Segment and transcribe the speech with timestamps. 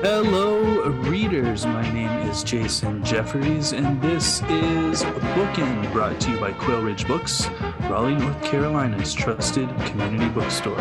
[0.00, 1.66] Hello, readers.
[1.66, 5.02] My name is Jason Jeffries, and this is
[5.34, 7.48] Bookin, brought to you by Quail Ridge Books,
[7.90, 10.78] Raleigh, North Carolina's trusted community bookstore.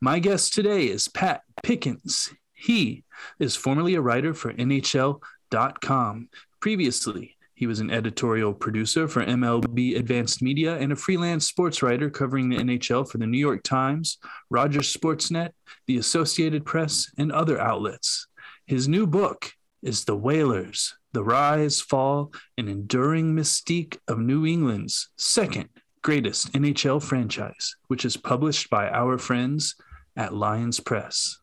[0.00, 2.34] My guest today is Pat Pickens.
[2.52, 3.04] He
[3.38, 6.28] is formerly a writer for NHL.com.
[6.58, 12.10] Previously, he was an editorial producer for MLB Advanced Media and a freelance sports writer
[12.10, 14.18] covering the NHL for the New York Times,
[14.50, 15.50] Rogers Sportsnet,
[15.86, 18.26] the Associated Press, and other outlets.
[18.72, 25.10] His new book is The Whalers The Rise, Fall, and Enduring Mystique of New England's
[25.18, 25.68] second
[26.00, 29.74] greatest NHL franchise, which is published by our friends
[30.16, 31.38] at Lyons Press.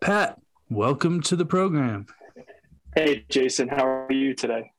[0.00, 2.06] Pat, welcome to the program.
[2.96, 4.72] Hey, Jason, how are you today?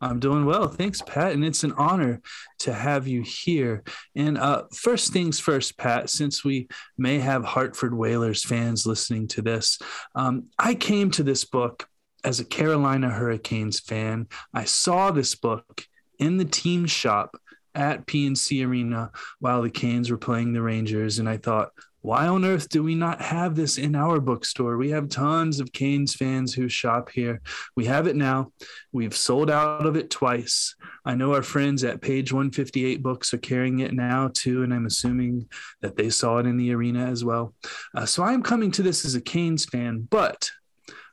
[0.00, 0.68] I'm doing well.
[0.68, 1.32] Thanks, Pat.
[1.32, 2.20] And it's an honor
[2.60, 3.82] to have you here.
[4.16, 9.42] And uh, first things first, Pat, since we may have Hartford Whalers fans listening to
[9.42, 9.78] this,
[10.14, 11.86] um, I came to this book
[12.24, 14.28] as a Carolina Hurricanes fan.
[14.54, 15.86] I saw this book
[16.18, 17.36] in the team shop
[17.74, 21.18] at PNC Arena while the Canes were playing the Rangers.
[21.18, 21.70] And I thought,
[22.02, 24.76] why on earth do we not have this in our bookstore?
[24.76, 27.42] We have tons of Canes fans who shop here.
[27.76, 28.52] We have it now.
[28.90, 30.74] We've sold out of it twice.
[31.04, 34.86] I know our friends at Page 158 Books are carrying it now too, and I'm
[34.86, 35.48] assuming
[35.82, 37.54] that they saw it in the arena as well.
[37.94, 40.50] Uh, so I'm coming to this as a Canes fan, but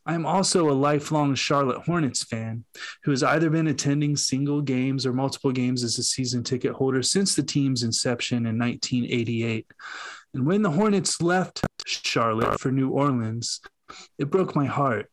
[0.07, 2.63] I'm also a lifelong Charlotte Hornets fan
[3.03, 7.03] who has either been attending single games or multiple games as a season ticket holder
[7.03, 9.67] since the team's inception in 1988.
[10.33, 13.61] And when the Hornets left Charlotte for New Orleans,
[14.17, 15.09] it broke my heart.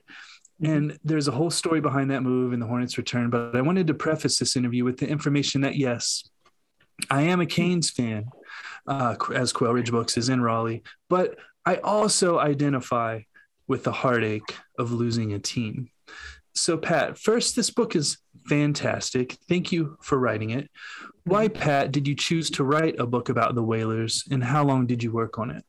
[0.62, 3.30] And there's a whole story behind that move and the Hornets return.
[3.30, 6.24] But I wanted to preface this interview with the information that yes,
[7.10, 8.26] I am a Canes fan,
[8.86, 13.20] uh, as Quail Ridge Books is in Raleigh, but I also identify
[13.66, 15.90] with the heartache of losing a team.
[16.54, 19.38] So, Pat, first, this book is fantastic.
[19.48, 20.70] Thank you for writing it.
[21.24, 24.86] Why, Pat, did you choose to write a book about the Whalers, and how long
[24.86, 25.64] did you work on it?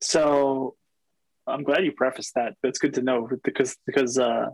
[0.00, 0.76] So,
[1.46, 2.54] I'm glad you prefaced that.
[2.62, 4.46] That's good to know because because uh,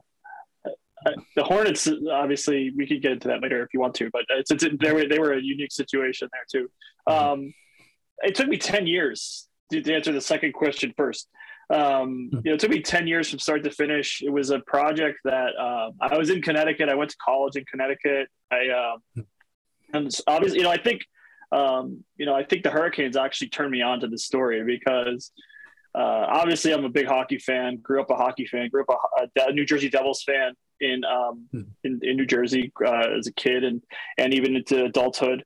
[1.36, 4.50] the Hornets, obviously, we could get into that later if you want to, but it's,
[4.50, 6.68] it's they were they were a unique situation there too.
[7.08, 7.32] Mm-hmm.
[7.32, 7.54] Um,
[8.18, 11.28] it took me ten years to, to answer the second question first.
[11.70, 12.38] Um, hmm.
[12.44, 14.22] you know, it took me 10 years from start to finish.
[14.22, 16.88] It was a project that um, I was in Connecticut.
[16.88, 18.28] I went to college in Connecticut.
[18.50, 19.20] I, um, hmm.
[19.94, 21.02] and obviously, you know, I think,
[21.50, 25.32] um, you know, I think the Hurricanes actually turned me on to the story because
[25.94, 29.48] uh, obviously I'm a big hockey fan, grew up a hockey fan, grew up a,
[29.48, 31.62] a New Jersey Devils fan in, um, hmm.
[31.84, 33.82] in, in, New Jersey uh, as a kid and,
[34.18, 35.44] and even into adulthood.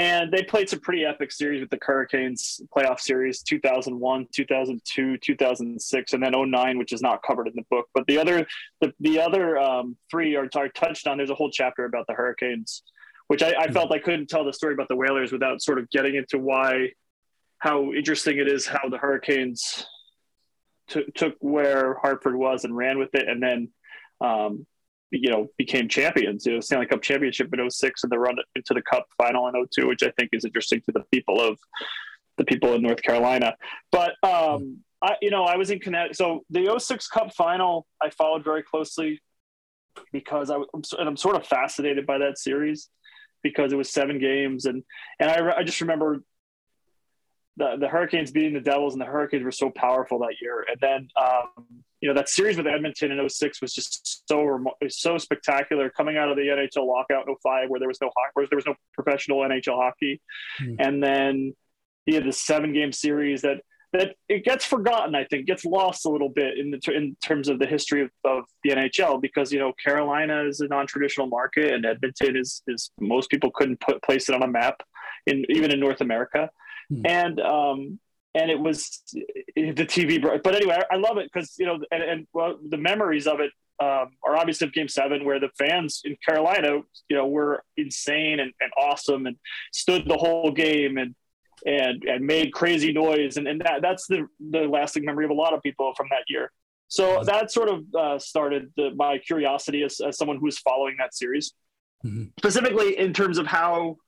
[0.00, 6.12] And they played some pretty epic series with the Hurricanes playoff series 2001, 2002, 2006,
[6.14, 7.86] and then 09, which is not covered in the book.
[7.92, 8.46] But the other
[8.80, 11.18] the, the other um, three are, are touched on.
[11.18, 12.82] There's a whole chapter about the Hurricanes,
[13.26, 13.74] which I, I hmm.
[13.74, 16.92] felt I couldn't tell the story about the Whalers without sort of getting into why,
[17.58, 19.84] how interesting it is how the Hurricanes
[20.88, 23.28] t- took where Hartford was and ran with it.
[23.28, 23.68] And then
[24.22, 24.66] um,
[25.10, 28.74] you know, became champions, you know, Stanley Cup championship in 06 and the run into
[28.74, 31.58] the cup final in 02, which I think is interesting to the people of
[32.36, 33.54] the people in North Carolina.
[33.90, 36.16] But, um, I, you know, I was in Connecticut.
[36.16, 39.20] So the 06 cup final, I followed very closely
[40.12, 42.88] because I was, and I'm sort of fascinated by that series
[43.42, 44.66] because it was seven games.
[44.66, 44.84] And,
[45.18, 46.22] and I, I just remember
[47.56, 50.64] the, the Hurricanes beating the Devils and the Hurricanes were so powerful that year.
[50.68, 51.66] And then, um,
[52.00, 56.30] you know, that series with Edmonton in 06 was just so, so spectacular coming out
[56.30, 58.74] of the NHL lockout in 05 where there was no hockey, where there was no
[58.94, 60.20] professional NHL hockey.
[60.60, 60.76] Mm.
[60.78, 61.54] And then
[62.06, 63.58] he had the seven game series that,
[63.92, 67.48] that it gets forgotten, I think, gets lost a little bit in the in terms
[67.48, 71.74] of the history of, of the NHL because you know Carolina is a non-traditional market
[71.74, 74.80] and Edmonton is is most people couldn't put place it on a map
[75.26, 76.48] in even in North America.
[76.90, 77.06] Hmm.
[77.06, 78.00] And um,
[78.34, 79.02] and it was
[79.56, 80.20] the TV.
[80.22, 83.50] But anyway, I, love it because you know, and, and well, the memories of it
[83.80, 88.40] um, are obviously of Game Seven, where the fans in Carolina, you know, were insane
[88.40, 89.36] and, and awesome and
[89.72, 91.14] stood the whole game and
[91.66, 95.34] and and made crazy noise, and, and that that's the the lasting memory of a
[95.34, 96.52] lot of people from that year.
[96.88, 100.96] So that sort of uh, started the, my curiosity as, as someone who was following
[100.98, 101.52] that series,
[102.04, 102.24] mm-hmm.
[102.36, 103.98] specifically in terms of how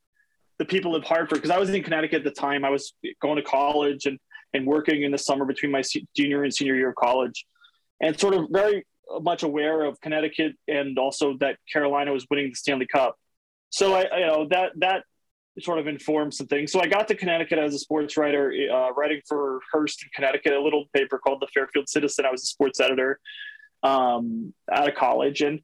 [0.62, 2.64] the people of Hartford, because I was in Connecticut at the time.
[2.64, 4.16] I was going to college and,
[4.54, 5.82] and working in the summer between my
[6.16, 7.44] junior and senior year of college,
[8.00, 8.86] and sort of very
[9.20, 13.18] much aware of Connecticut and also that Carolina was winning the Stanley Cup.
[13.70, 15.02] So I, you know, that that
[15.58, 16.70] sort of informed some things.
[16.70, 20.52] So I got to Connecticut as a sports writer, uh, writing for Hearst in Connecticut,
[20.52, 22.24] a little paper called the Fairfield Citizen.
[22.24, 23.18] I was a sports editor
[23.82, 25.60] um, out of college, and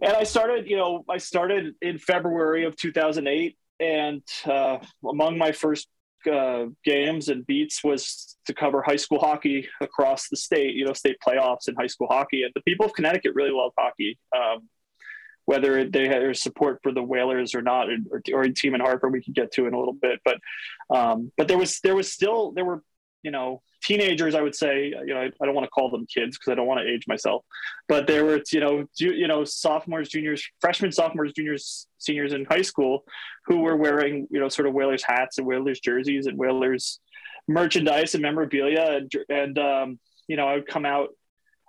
[0.00, 4.78] and I started, you know, I started in February of 2008, and uh,
[5.08, 5.88] among my first
[6.30, 10.92] uh, games and beats was to cover high school hockey across the state, you know,
[10.92, 12.42] state playoffs in high school hockey.
[12.42, 14.18] And the people of Connecticut really love hockey.
[14.36, 14.68] Um,
[15.44, 19.12] whether they have support for the Whalers or not, or, or a team in Hartford,
[19.12, 20.20] we can get to in a little bit.
[20.24, 20.38] But
[20.90, 22.82] um, but there was there was still there were
[23.22, 24.34] you know teenagers.
[24.34, 26.54] I would say you know I, I don't want to call them kids because I
[26.56, 27.44] don't want to age myself,
[27.88, 32.44] but there were you know ju- you know sophomores, juniors, freshmen, sophomores, juniors, seniors in
[32.44, 33.04] high school
[33.46, 37.00] who were wearing you know sort of Whalers hats and Whalers jerseys and Whalers
[37.48, 41.10] merchandise and memorabilia and and um, you know I would come out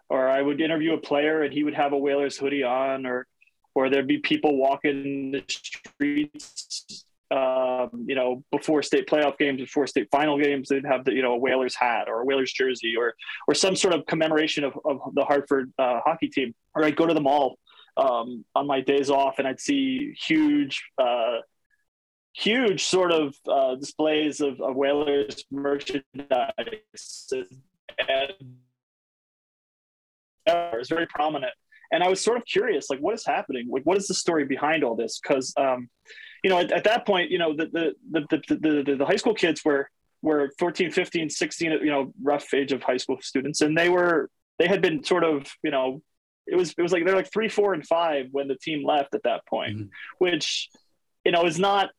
[0.09, 3.27] or I would interview a player and he would have a Whalers hoodie on or
[3.75, 9.87] or there'd be people walking the streets um, you know, before state playoff games, before
[9.87, 12.95] state final games, they'd have the, you know, a Whalers hat or a Whalers jersey
[12.97, 13.13] or,
[13.47, 16.55] or some sort of commemoration of, of the Hartford uh, hockey team.
[16.73, 17.57] Or I'd go to the mall
[17.97, 21.39] um, on my days off and I'd see huge, uh,
[22.33, 26.03] huge sort of uh, displays of, of Whalers merchandise.
[28.07, 28.31] And
[30.45, 31.53] it was very prominent
[31.91, 33.67] and I was sort of curious, like, what is happening?
[33.69, 35.19] Like, what is the story behind all this?
[35.21, 35.89] Because, um,
[36.43, 39.15] you know, at, at, that point, you know, the the, the the, the, the high
[39.15, 39.89] school kids were
[40.21, 44.29] were 14, 15, 16, you know, rough age of high school students, and they were
[44.59, 46.01] they had been sort of, you know,
[46.47, 49.13] it was it was like they're like three, four, and five when the team left
[49.13, 49.87] at that point, mm-hmm.
[50.19, 50.69] which,
[51.25, 51.89] you know, is not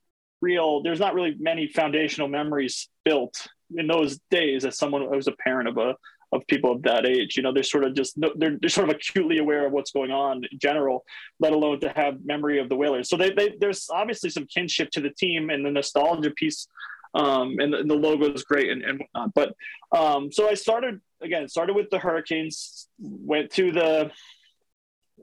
[0.40, 0.82] real.
[0.82, 3.46] There's not really many foundational memories built
[3.76, 5.94] in those days as someone who was a parent of a
[6.32, 7.36] of people of that age.
[7.36, 10.10] You know, they're sort of just they're, they're sort of acutely aware of what's going
[10.10, 11.04] on in general,
[11.40, 13.08] let alone to have memory of the Whalers.
[13.08, 16.68] So they, they there's obviously some kinship to the team and the nostalgia piece.
[17.14, 19.32] Um, and, the, and the logo is great and, and whatnot.
[19.34, 24.10] But um, so I started again, started with the Hurricanes, went to the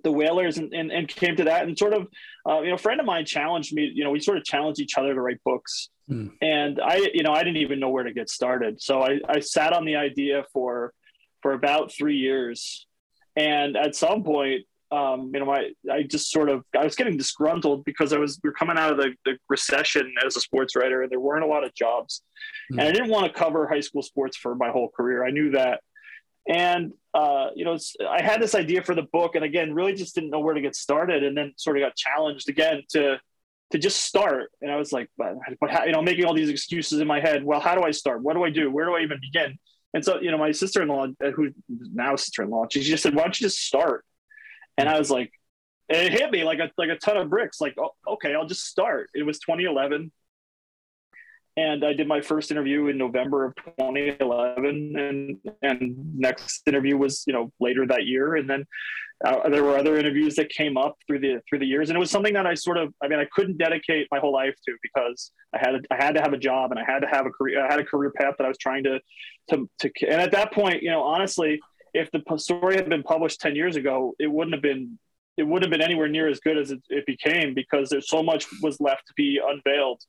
[0.06, 2.08] the Whalers and, and, and came to that and sort of,
[2.48, 4.80] uh, you know, a friend of mine challenged me, you know, we sort of challenged
[4.80, 5.90] each other to write books.
[6.10, 6.32] Mm.
[6.42, 8.82] And I, you know, I didn't even know where to get started.
[8.82, 10.94] So I, I sat on the idea for,
[11.42, 12.88] for about three years.
[13.36, 14.62] And at some point,
[14.92, 18.40] um, you know, I, I just sort of, I was getting disgruntled because I was,
[18.44, 21.44] we are coming out of the, the recession as a sports writer and there weren't
[21.44, 22.22] a lot of jobs.
[22.72, 22.80] Mm.
[22.80, 25.26] And I didn't want to cover high school sports for my whole career.
[25.26, 25.82] I knew that.
[26.48, 27.78] And, uh, you know,
[28.08, 30.62] I had this idea for the book and again, really just didn't know where to
[30.62, 33.20] get started and then sort of got challenged again to,
[33.72, 34.52] to just start.
[34.62, 37.20] And I was like, but, but how, you know, making all these excuses in my
[37.20, 37.44] head.
[37.44, 38.22] Well, how do I start?
[38.22, 38.70] What do I do?
[38.70, 39.58] Where do I even begin?
[39.96, 41.52] And so, you know, my sister-in-law, uh, who
[41.94, 44.04] now sister-in-law, she just said, "Why don't you just start?"
[44.78, 45.32] And I was like,
[45.88, 47.62] it hit me like a like a ton of bricks.
[47.62, 49.10] Like, oh, okay, I'll just start.
[49.14, 50.12] It was 2011,
[51.58, 57.24] and I did my first interview in November of 2011, and and next interview was
[57.28, 58.66] you know later that year, and then
[59.24, 62.00] uh, there were other interviews that came up through the through the years, and it
[62.00, 64.76] was something that I sort of, I mean, I couldn't dedicate my whole life to
[64.82, 67.30] because I had I had to have a job and I had to have a
[67.30, 69.00] career, I had a career path that I was trying to
[69.52, 71.62] to to, and at that point, you know, honestly,
[71.94, 75.00] if the story had been published ten years ago, it wouldn't have been
[75.38, 78.22] it wouldn't have been anywhere near as good as it, it became because there's so
[78.22, 80.02] much was left to be unveiled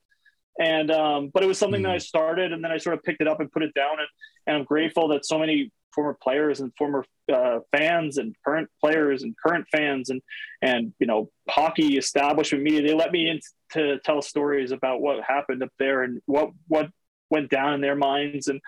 [0.59, 1.91] and um, but it was something mm-hmm.
[1.91, 3.99] that I started, and then I sort of picked it up and put it down,
[3.99, 4.09] and,
[4.47, 9.23] and I'm grateful that so many former players and former uh, fans and current players
[9.23, 10.21] and current fans and
[10.63, 13.41] and you know hockey establishment media they let me in
[13.73, 16.91] to tell stories about what happened up there and what what
[17.31, 18.61] went down in their minds and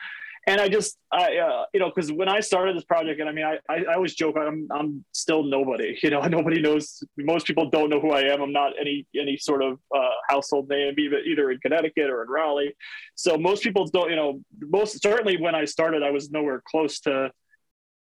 [0.48, 3.32] and I just, I, uh, you know, because when I started this project, and I
[3.32, 5.98] mean, I, I, I, always joke, I'm, I'm still nobody.
[6.02, 7.02] You know, nobody knows.
[7.18, 8.40] Most people don't know who I am.
[8.40, 12.74] I'm not any, any sort of uh, household name, either, in Connecticut or in Raleigh.
[13.14, 17.00] So most people don't, you know, most certainly when I started, I was nowhere close
[17.00, 17.30] to,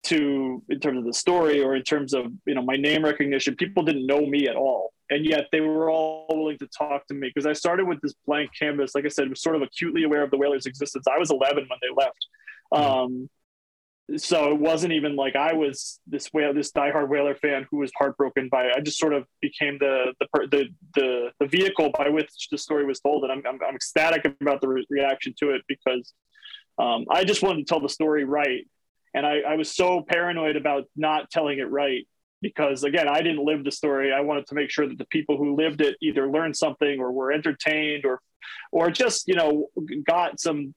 [0.04, 3.56] to in terms of the story or in terms of you know my name recognition.
[3.56, 7.14] People didn't know me at all and yet they were all willing to talk to
[7.14, 8.94] me because I started with this blank canvas.
[8.94, 11.06] Like I said, was sort of acutely aware of the Whalers' existence.
[11.12, 12.26] I was 11 when they left,
[12.72, 13.28] um,
[14.16, 17.90] so it wasn't even like I was this whale, this diehard Whaler fan who was
[17.98, 18.66] heartbroken by.
[18.66, 18.72] It.
[18.76, 22.84] I just sort of became the the the the, the vehicle by which the story
[22.84, 26.12] was told, and I'm I'm, I'm ecstatic about the re- reaction to it because
[26.78, 28.66] um, I just wanted to tell the story right,
[29.12, 32.06] and I, I was so paranoid about not telling it right
[32.42, 35.36] because again i didn't live the story i wanted to make sure that the people
[35.36, 38.20] who lived it either learned something or were entertained or
[38.72, 39.68] or just you know
[40.06, 40.74] got some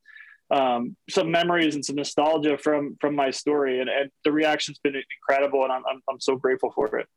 [0.52, 4.96] um, some memories and some nostalgia from from my story, and, and the reaction's been
[4.96, 7.08] incredible, and I'm, I'm I'm so grateful for it.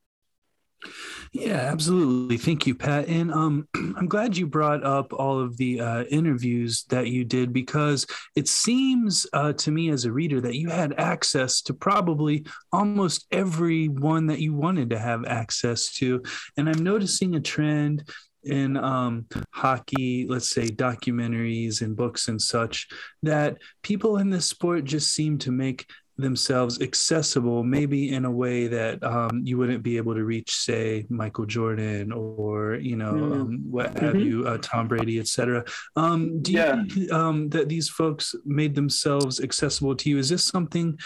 [1.33, 2.37] Yeah, absolutely.
[2.37, 3.09] Thank you, Pat.
[3.09, 7.53] And um, I'm glad you brought up all of the uh, interviews that you did
[7.53, 12.45] because it seems uh, to me as a reader that you had access to probably
[12.73, 16.23] almost every one that you wanted to have access to.
[16.57, 18.09] And I'm noticing a trend
[18.45, 22.89] in um, hockey, let's say documentaries and books and such,
[23.23, 25.87] that people in this sport just seem to make
[26.19, 31.07] themselves accessible, maybe in a way that um, you wouldn't be able to reach, say,
[31.09, 33.33] Michael Jordan or you know mm-hmm.
[33.33, 34.19] um, what have mm-hmm.
[34.21, 35.65] you, uh, Tom Brady, etc.
[35.97, 36.83] Um, do yeah.
[36.83, 40.19] you think um, that these folks made themselves accessible to you?
[40.19, 40.99] Is this something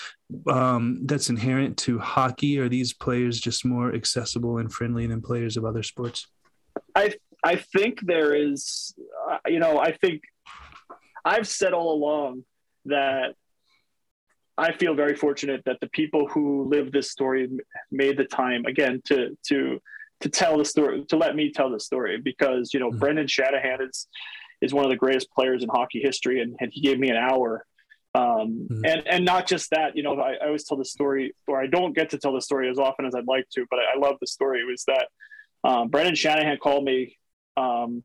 [0.48, 2.58] um, that's inherent to hockey?
[2.58, 6.26] Are these players just more accessible and friendly than players of other sports?
[6.94, 8.94] I I think there is,
[9.30, 10.22] uh, you know, I think
[11.24, 12.44] I've said all along
[12.86, 13.34] that
[14.58, 17.48] I feel very fortunate that the people who live this story
[17.90, 19.80] made the time again to to
[20.20, 22.98] to tell the story to let me tell the story because you know mm-hmm.
[22.98, 24.08] Brendan Shanahan is
[24.62, 27.16] is one of the greatest players in hockey history and, and he gave me an
[27.16, 27.66] hour
[28.14, 28.84] um, mm-hmm.
[28.86, 31.66] and and not just that you know I, I, always tell the story or I
[31.66, 33.98] don't get to tell the story as often as I'd like to but I, I
[33.98, 35.08] love the story it was that
[35.64, 37.18] um, Brendan Shanahan called me
[37.58, 38.02] um,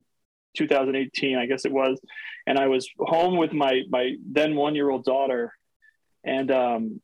[0.57, 1.97] 2018 I guess it was
[2.45, 5.53] and I was home with my my then one year old daughter
[6.23, 7.01] and um,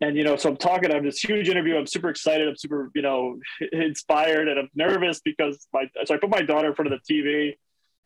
[0.00, 0.92] and you know, so I'm talking.
[0.92, 1.76] I'm this huge interview.
[1.76, 2.46] I'm super excited.
[2.48, 3.38] I'm super, you know,
[3.72, 7.14] inspired, and I'm nervous because my so I put my daughter in front of the
[7.14, 7.54] TV,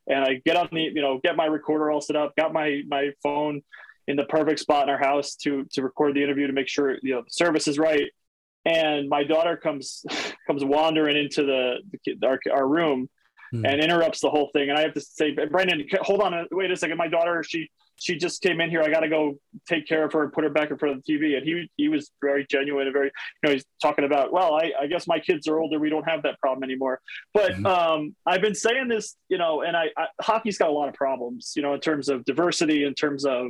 [0.06, 2.82] and I get on the, you know, get my recorder all set up, got my
[2.88, 3.62] my phone
[4.06, 6.96] in the perfect spot in our house to to record the interview to make sure
[7.02, 8.10] you know the service is right.
[8.64, 10.04] And my daughter comes
[10.46, 13.08] comes wandering into the, the our, our room
[13.50, 13.66] hmm.
[13.66, 14.70] and interrupts the whole thing.
[14.70, 16.98] And I have to say, Brendan, hold on, wait a second.
[16.98, 17.68] My daughter, she
[18.00, 18.82] she just came in here.
[18.82, 19.36] I got to go
[19.68, 21.36] take care of her and put her back in front of the TV.
[21.36, 23.12] And he he was very genuine and very, you
[23.44, 25.78] know, he's talking about, well, I, I guess my kids are older.
[25.78, 27.00] We don't have that problem anymore.
[27.34, 27.66] But mm-hmm.
[27.66, 30.94] um, I've been saying this, you know, and I, I, hockey's got a lot of
[30.94, 33.48] problems, you know, in terms of diversity, in terms of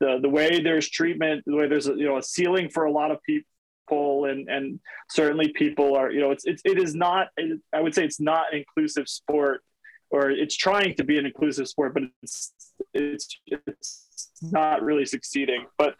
[0.00, 2.90] the the way there's treatment, the way there's a, you know a ceiling for a
[2.90, 3.44] lot of people
[3.92, 4.78] and and
[5.08, 7.26] certainly people are you know it's, it's it is not
[7.72, 9.62] i would say it's not an inclusive sport
[10.10, 12.52] or it's trying to be an inclusive sport, but it's
[12.92, 14.06] it's it's
[14.42, 15.66] not really succeeding.
[15.78, 15.94] But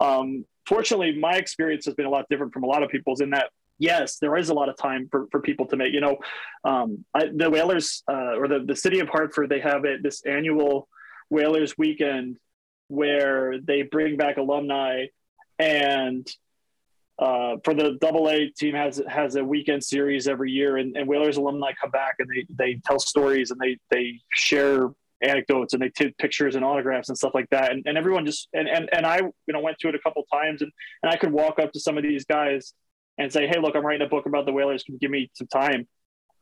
[0.00, 3.30] um, fortunately, my experience has been a lot different from a lot of people's in
[3.30, 5.92] that yes, there is a lot of time for, for people to make.
[5.92, 6.18] You know,
[6.64, 10.24] um, I, the Whalers uh, or the the city of Hartford, they have it this
[10.24, 10.88] annual
[11.30, 12.38] Whalers weekend
[12.88, 15.06] where they bring back alumni
[15.58, 16.26] and
[17.18, 21.08] uh, for the double A team has has a weekend series every year, and, and
[21.08, 25.82] Whalers alumni come back and they they tell stories and they they share anecdotes and
[25.82, 27.72] they take pictures and autographs and stuff like that.
[27.72, 30.24] And, and everyone just and, and and I you know went to it a couple
[30.32, 30.70] times and
[31.02, 32.72] and I could walk up to some of these guys
[33.18, 34.84] and say, hey, look, I'm writing a book about the Whalers.
[34.84, 35.88] Can you give me some time?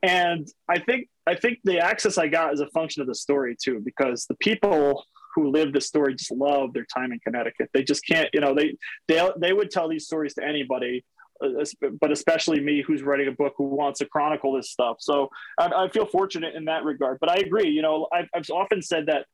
[0.02, 3.56] And I think I think the access I got is a function of the story
[3.60, 5.04] too, because the people
[5.36, 7.70] who live the story just love their time in Connecticut.
[7.72, 8.76] They just can't, you know, they
[9.06, 11.04] they they would tell these stories to anybody,
[11.40, 11.64] uh,
[12.00, 14.96] but especially me, who's writing a book, who wants to chronicle this stuff.
[14.98, 15.28] So
[15.58, 17.18] I, I feel fortunate in that regard.
[17.20, 17.68] But I agree.
[17.68, 19.26] You know, I've, I've often said that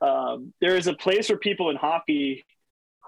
[0.00, 2.46] um, there is a place for people in hockey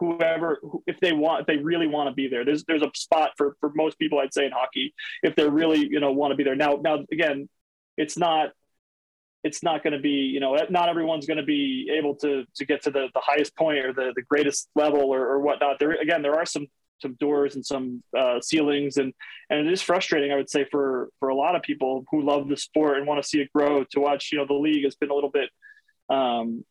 [0.01, 3.33] whoever if they want if they really want to be there there's there's a spot
[3.37, 6.37] for for most people i'd say in hockey if they really you know want to
[6.37, 7.47] be there now now again
[7.99, 8.49] it's not
[9.43, 12.65] it's not going to be, you know, not everyone's going to be able to to
[12.67, 15.79] get to the, the highest point or the, the greatest level or, or whatnot.
[15.79, 16.67] There again, there are some
[17.01, 19.13] some doors and some uh, ceilings, and
[19.49, 22.49] and it is frustrating, I would say, for for a lot of people who love
[22.49, 23.85] the sport and want to see it grow.
[23.85, 25.49] To watch, you know, the league has been a little bit
[26.11, 26.65] um,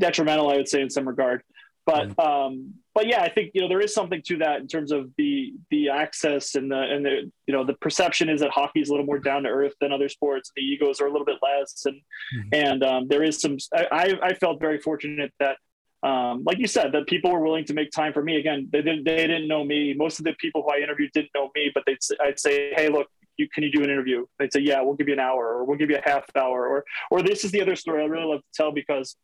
[0.00, 1.42] detrimental, I would say, in some regard.
[1.88, 4.92] But um, but yeah, I think you know there is something to that in terms
[4.92, 8.80] of the the access and the and the you know the perception is that hockey
[8.80, 10.52] is a little more down to earth than other sports.
[10.54, 12.48] The egos are a little bit less, and mm-hmm.
[12.52, 13.56] and um, there is some.
[13.74, 15.56] I I felt very fortunate that.
[16.00, 18.36] Um, like you said, that people were willing to make time for me.
[18.36, 19.94] Again, they didn't, they didn't know me.
[19.94, 22.88] Most of the people who I interviewed didn't know me, but they'd I'd say, "Hey,
[22.88, 25.44] look, you, can you do an interview?" They'd say, "Yeah, we'll give you an hour,
[25.44, 28.06] or we'll give you a half hour, or or this is the other story I
[28.06, 29.16] really love to tell because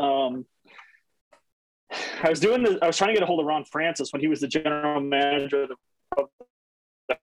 [0.00, 0.46] um,
[2.22, 4.20] I was doing the, I was trying to get a hold of Ron Francis when
[4.20, 5.66] he was the general manager
[6.16, 6.28] of
[7.08, 7.16] the,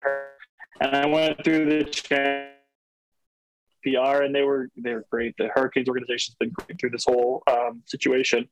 [0.82, 2.55] and I went through the chat
[3.86, 5.36] PR, and they were they were great.
[5.38, 8.50] The Hurricanes organization's been great through this whole um, situation,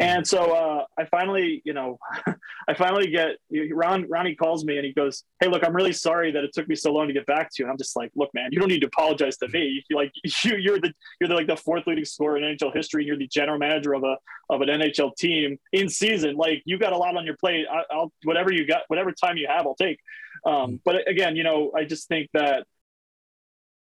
[0.00, 1.98] and so uh, I finally, you know,
[2.68, 3.36] I finally get
[3.72, 4.08] Ron.
[4.08, 6.76] Ronnie calls me and he goes, "Hey, look, I'm really sorry that it took me
[6.76, 8.68] so long to get back to you." And I'm just like, "Look, man, you don't
[8.68, 9.82] need to apologize to me.
[9.88, 10.12] You, like
[10.44, 13.02] you, you're the you're the, like the fourth leading scorer in NHL history.
[13.02, 14.16] And you're the general manager of a
[14.50, 16.36] of an NHL team in season.
[16.36, 17.66] Like you got a lot on your plate.
[17.70, 19.98] I, will whatever you got, whatever time you have, I'll take."
[20.44, 22.66] Um, but again, you know, I just think that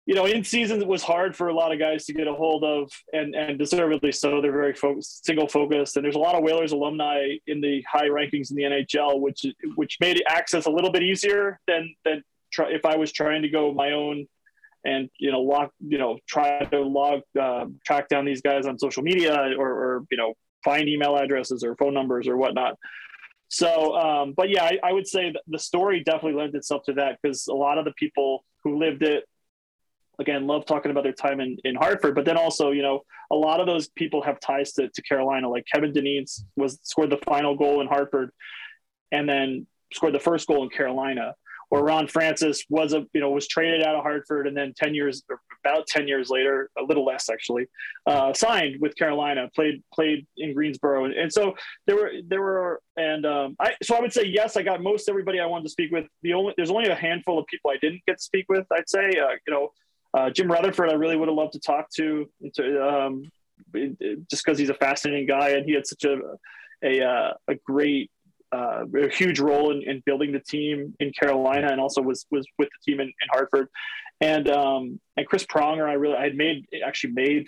[0.06, 2.34] you know, in season it was hard for a lot of guys to get a
[2.34, 4.42] hold of, and and deservedly so.
[4.42, 8.08] They're very focused, single focused, and there's a lot of Whalers alumni in the high
[8.08, 12.72] rankings in the NHL, which which made access a little bit easier than than try,
[12.72, 14.28] if I was trying to go my own
[14.84, 18.80] and you know log you know try to log uh, track down these guys on
[18.80, 22.78] social media or, or you know find email addresses or phone numbers or whatnot.
[23.50, 27.18] So, um, but yeah, I, I would say the story definitely lends itself to that
[27.22, 29.26] because a lot of the people who lived it
[30.22, 33.02] again, love talking about their time in, in Hartford, but then also, you know,
[33.32, 35.50] a lot of those people have ties to, to Carolina.
[35.50, 38.32] Like Kevin Dineen's was scored the final goal in Hartford
[39.12, 41.36] and then scored the first goal in Carolina.
[41.70, 44.94] Or Ron Francis was a you know was traded out of Hartford and then ten
[44.94, 45.24] years
[45.64, 47.66] about ten years later a little less actually
[48.06, 51.56] uh, signed with Carolina played played in Greensboro and, and so
[51.88, 55.08] there were there were and um, I so I would say yes I got most
[55.08, 57.78] everybody I wanted to speak with the only there's only a handful of people I
[57.78, 59.70] didn't get to speak with I'd say uh, you know
[60.14, 63.32] uh, Jim Rutherford, I really would have loved to talk to, to um,
[64.30, 66.18] just because he's a fascinating guy and he had such a
[66.84, 68.10] a, uh, a great,
[68.52, 72.46] uh, a huge role in, in, building the team in Carolina and also was was
[72.58, 73.68] with the team in, in Hartford.
[74.20, 77.46] And um, and Chris Pronger, I really I had made actually made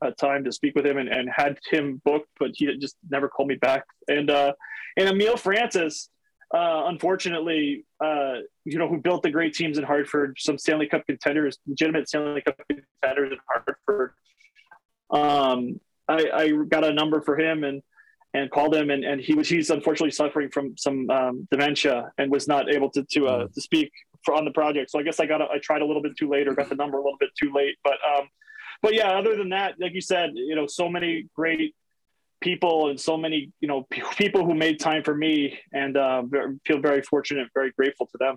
[0.00, 3.28] a time to speak with him and, and had him booked, but he just never
[3.28, 3.84] called me back.
[4.06, 4.52] And uh,
[4.96, 6.08] and Emile Francis
[6.54, 11.06] uh, unfortunately, uh, you know, who built the great teams in Hartford, some Stanley Cup
[11.06, 14.12] contenders, legitimate Stanley Cup contenders in Hartford.
[15.10, 17.82] Um, I, I, got a number for him and
[18.34, 22.30] and called him, and, and he was he's unfortunately suffering from some um, dementia and
[22.30, 23.52] was not able to to, uh, mm.
[23.52, 23.90] to speak
[24.24, 24.90] for, on the project.
[24.90, 26.68] So I guess I got a, I tried a little bit too late or got
[26.68, 28.28] the number a little bit too late, but um,
[28.80, 31.74] but yeah, other than that, like you said, you know, so many great
[32.40, 36.22] people and so many you know people who made time for me and uh,
[36.66, 38.36] feel very fortunate very grateful to them.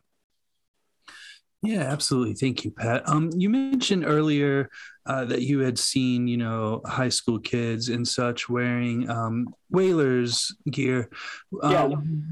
[1.64, 2.34] Yeah absolutely.
[2.34, 3.08] Thank you pat.
[3.08, 4.72] Um, you mentioned earlier
[5.06, 10.56] uh, that you had seen you know high school kids and such wearing um, whalers
[10.72, 11.10] gear.
[11.62, 11.88] Uh, yeah.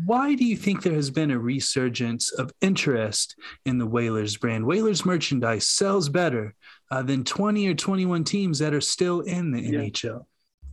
[0.06, 4.66] why do you think there has been a resurgence of interest in the whalers brand?
[4.66, 6.56] Whalers merchandise sells better
[6.90, 9.80] uh, than 20 or 21 teams that are still in the yeah.
[9.80, 10.26] nhl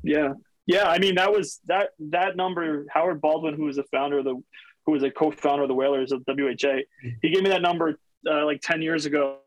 [0.02, 0.32] yeah
[0.66, 2.86] yeah, I mean that was that that number.
[2.90, 4.42] Howard Baldwin, who was the founder of the,
[4.84, 6.80] who was a co-founder of the Whalers of WHA,
[7.22, 7.98] he gave me that number
[8.28, 9.38] uh, like ten years ago,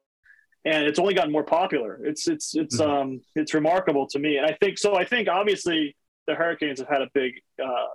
[0.65, 1.99] and it's only gotten more popular.
[2.03, 2.91] It's it's it's mm-hmm.
[2.91, 4.95] um it's remarkable to me, and I think so.
[4.95, 7.87] I think obviously the Hurricanes have had a big, uh,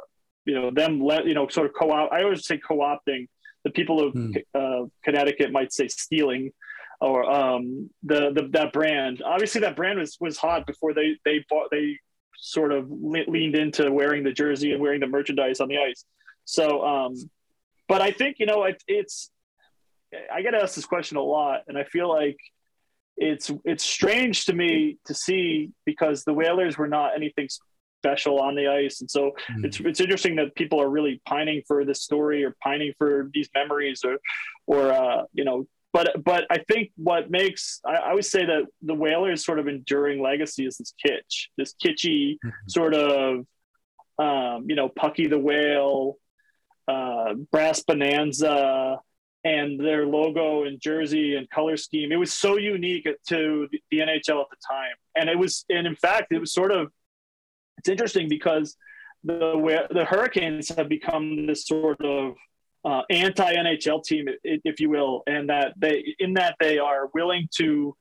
[0.45, 2.13] you know, them let you know sort of co-op.
[2.13, 3.29] I always say co-opting.
[3.65, 4.37] The people of mm.
[4.55, 6.53] uh, Connecticut might say stealing
[7.01, 9.23] or um, the, the that brand.
[9.25, 11.99] Obviously, that brand was was hot before they they bought they
[12.37, 16.05] sort of le- leaned into wearing the jersey and wearing the merchandise on the ice.
[16.45, 17.15] So, um,
[17.89, 19.31] but I think you know it, it's.
[20.33, 22.37] I get asked this question a lot, and I feel like
[23.17, 27.49] it's it's strange to me to see because the Whalers were not anything
[28.05, 29.65] special on the ice, and so mm.
[29.65, 33.49] it's it's interesting that people are really pining for this story or pining for these
[33.55, 34.19] memories or
[34.67, 38.65] or uh, you know but but I think what makes I, I always say that
[38.83, 42.49] the Whalers' sort of enduring legacy is this kitsch, this kitschy mm-hmm.
[42.67, 43.47] sort of
[44.19, 46.19] um, you know Pucky the whale,
[46.89, 48.99] uh, brass bonanza,
[49.45, 52.11] and their logo and jersey and color scheme.
[52.11, 55.95] It was so unique to the NHL at the time, and it was and in
[55.95, 56.91] fact it was sort of
[57.79, 58.77] it's interesting because
[59.23, 62.35] the the Hurricanes have become this sort of
[62.85, 67.49] uh, anti NHL team, if you will, and that they in that they are willing
[67.57, 67.97] to,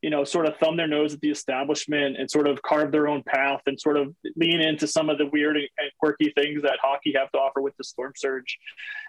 [0.00, 3.08] you know, sort of thumb their nose at the establishment and sort of carve their
[3.08, 6.78] own path and sort of lean into some of the weird and quirky things that
[6.80, 8.58] hockey have to offer with the Storm Surge,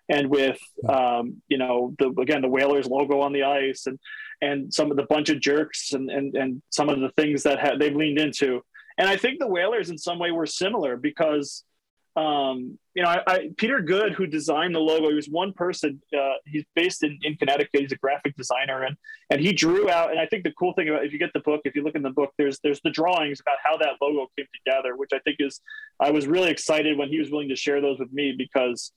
[0.09, 3.99] and with um, you know the again the Whalers logo on the ice and
[4.41, 7.59] and some of the bunch of jerks and and and some of the things that
[7.59, 8.61] ha- they've leaned into.
[8.97, 11.63] And I think the Whalers in some way were similar because
[12.19, 16.01] um, you know, I, I, Peter Good, who designed the logo, he was one person.
[16.13, 17.79] Uh, he's based in, in Connecticut.
[17.79, 18.97] He's a graphic designer, and
[19.29, 20.11] and he drew out.
[20.11, 21.95] And I think the cool thing about if you get the book, if you look
[21.95, 25.19] in the book, there's there's the drawings about how that logo came together, which I
[25.19, 25.61] think is.
[26.01, 28.91] I was really excited when he was willing to share those with me because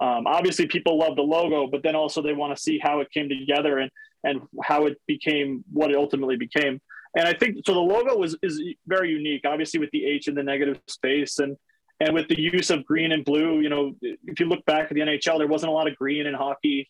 [0.00, 3.10] um, obviously people love the logo, but then also they want to see how it
[3.10, 3.90] came together and
[4.22, 6.80] and how it became what it ultimately became.
[7.16, 7.74] And I think so.
[7.74, 11.56] The logo was is very unique, obviously with the H in the negative space and
[12.00, 14.94] and with the use of green and blue, you know, if you look back at
[14.94, 16.88] the NHL, there wasn't a lot of green in hockey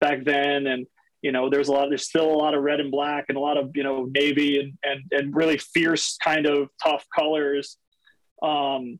[0.00, 0.86] back then, and
[1.20, 1.88] you know, there's a lot.
[1.88, 4.60] There's still a lot of red and black, and a lot of you know navy
[4.60, 7.76] and and and really fierce kind of tough colors.
[8.42, 8.98] Um,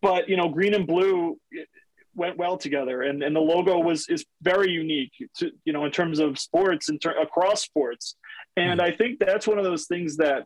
[0.00, 1.40] but you know, green and blue
[2.14, 5.90] went well together, and and the logo was is very unique to you know in
[5.90, 8.14] terms of sports and ter- across sports,
[8.56, 8.92] and mm-hmm.
[8.92, 10.44] I think that's one of those things that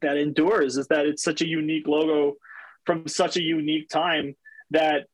[0.00, 2.36] that endures is that it's such a unique logo
[2.86, 4.34] from such a unique time
[4.70, 5.06] that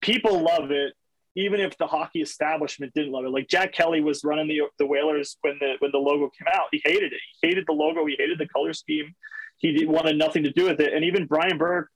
[0.00, 0.92] people love it
[1.36, 3.30] even if the hockey establishment didn't love it.
[3.30, 6.66] Like Jack Kelly was running the the Whalers when the when the logo came out.
[6.70, 7.20] He hated it.
[7.40, 8.06] He hated the logo.
[8.06, 9.14] He hated the color scheme.
[9.58, 10.92] He wanted nothing to do with it.
[10.92, 11.88] And even Brian Burke,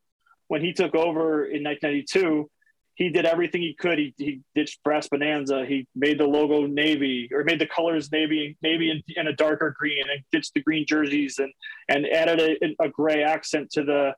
[0.49, 2.51] when he took over in 1992,
[2.95, 3.99] he did everything he could.
[3.99, 5.65] He, he ditched brass bonanza.
[5.67, 9.75] He made the logo navy or made the colors navy, navy in, in a darker
[9.79, 11.53] green, and ditched the green jerseys and
[11.89, 14.15] and added a, a gray accent to the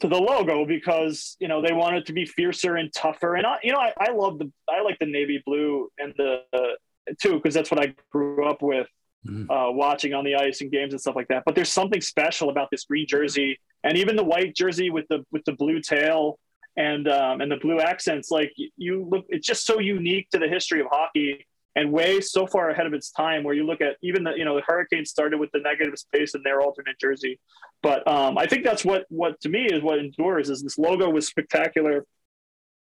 [0.00, 3.34] to the logo because you know they want it to be fiercer and tougher.
[3.34, 6.42] And I, you know, I, I love the I like the navy blue and the
[6.52, 8.86] uh, too because that's what I grew up with,
[9.26, 9.50] mm-hmm.
[9.50, 11.42] uh, watching on the ice and games and stuff like that.
[11.44, 15.24] But there's something special about this green jersey and even the white jersey with the
[15.32, 16.38] with the blue tail
[16.76, 18.30] and um, and the blue accents.
[18.30, 21.46] Like you look, it's just so unique to the history of hockey
[21.78, 24.44] and way so far ahead of its time where you look at even the you
[24.44, 27.38] know the hurricanes started with the negative space in their alternate jersey.
[27.82, 31.08] But um, i think that's what what to me is what endures is this logo
[31.08, 32.04] was spectacular.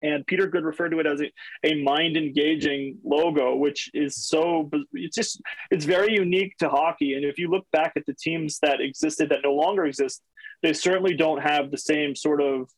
[0.02, 1.30] And peter good referred to it as a,
[1.62, 7.14] a mind engaging logo which is so it's just it's very unique to hockey.
[7.14, 10.22] And if you look back at the teams that existed that no longer exist
[10.62, 12.70] they certainly don't have the same sort of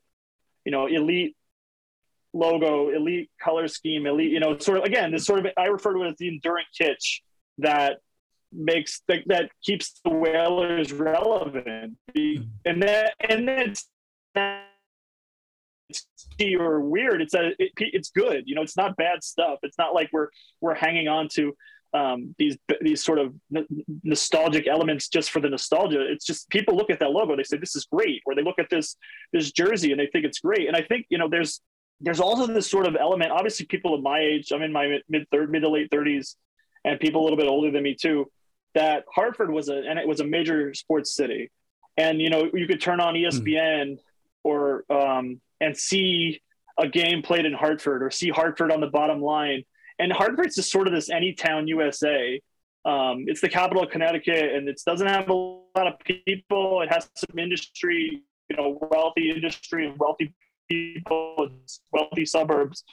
[0.67, 1.37] you know elite
[2.33, 5.93] logo, elite color scheme, elite, you know, sort of again, this sort of I refer
[5.95, 7.21] to it as the enduring kitsch
[7.59, 7.99] that
[8.53, 11.97] makes that, that keeps the whalers relevant.
[12.15, 13.89] And that and that's
[15.89, 16.07] it's
[16.59, 17.21] or weird.
[17.23, 18.45] It's a it, it's good.
[18.47, 19.59] You know, it's not bad stuff.
[19.63, 20.29] It's not like we're
[20.61, 21.55] we're hanging on to
[21.95, 23.67] um, these these sort of n-
[24.03, 26.01] nostalgic elements just for the nostalgia.
[26.11, 28.59] It's just people look at that logo, they say this is great, or they look
[28.59, 28.97] at this
[29.33, 30.69] this jersey and they think it's great.
[30.69, 31.61] And I think you know there's
[32.03, 33.31] there's also this sort of element.
[33.31, 36.35] Obviously, people of my age, I'm in my mid third, mid to late 30s,
[36.85, 38.31] and people a little bit older than me too.
[38.75, 41.51] That Hartford was a and it was a major sports city,
[41.97, 43.99] and you know you could turn on ESPN mm.
[44.43, 46.43] or um, and see
[46.79, 49.63] a game played in Hartford or see Hartford on the bottom line.
[49.99, 52.41] And Hartford's just sort of this anytown USA.
[52.85, 56.81] Um, it's the capital of Connecticut, and it doesn't have a lot of people.
[56.81, 60.35] It has some industry, you know, wealthy industry and wealthy
[60.73, 61.49] people,
[61.93, 62.85] wealthy suburbs.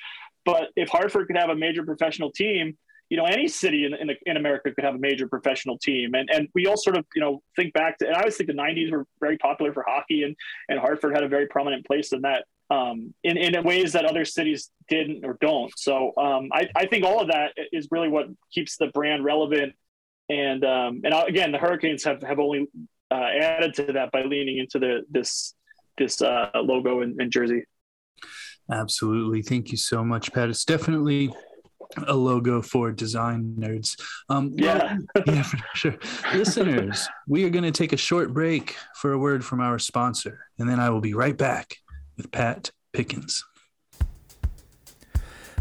[0.45, 2.77] But if Hartford could have a major professional team,
[3.09, 6.13] you know, any city in, in, in, America could have a major professional team.
[6.13, 8.47] And, and we all sort of, you know, think back to, and I always think
[8.47, 10.35] the 90s were very popular for hockey, and,
[10.69, 14.25] and Hartford had a very prominent place in that um, in, in ways that other
[14.25, 15.71] cities didn't or don't.
[15.77, 19.73] So um, I, I think all of that is really what keeps the brand relevant.
[20.29, 22.67] And um, and again, the Hurricanes have, have only
[23.09, 25.55] uh, added to that by leaning into the this
[25.97, 27.63] this uh, logo and, and jersey.
[28.71, 29.41] Absolutely.
[29.41, 30.49] Thank you so much, Pat.
[30.49, 31.33] It's definitely
[32.07, 33.99] a logo for design nerds.
[34.29, 35.95] Um, yeah, well, yeah, for sure.
[36.33, 40.45] Listeners, we are going to take a short break for a word from our sponsor,
[40.59, 41.75] and then I will be right back
[42.17, 43.43] with Pat Pickens.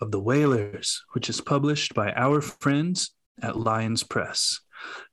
[0.00, 4.60] of The Whalers, which is published by our friends at Lyons Press.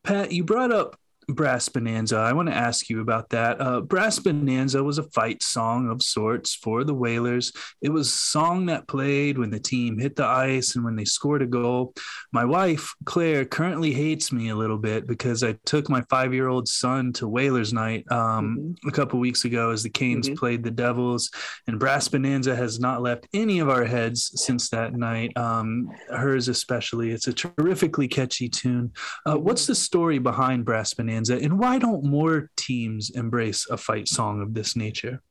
[0.04, 2.18] Pat, you brought up Brass Bonanza.
[2.18, 3.60] I want to ask you about that.
[3.60, 7.52] Uh, Brass Bonanza was a fight song of sorts for the Whalers.
[7.82, 11.04] It was a song that played when the team hit the ice and when they
[11.04, 11.94] scored a goal.
[12.32, 16.48] My wife, Claire, currently hates me a little bit because I took my five year
[16.48, 18.88] old son to Whalers night um, mm-hmm.
[18.88, 20.38] a couple weeks ago as the Canes mm-hmm.
[20.38, 21.30] played the Devils.
[21.68, 26.48] And Brass Bonanza has not left any of our heads since that night, um, hers
[26.48, 27.12] especially.
[27.12, 28.94] It's a terrifically catchy tune.
[29.26, 31.17] Uh, what's the story behind Brass Bonanza?
[31.18, 35.22] And why don't more teams embrace a fight song of this nature?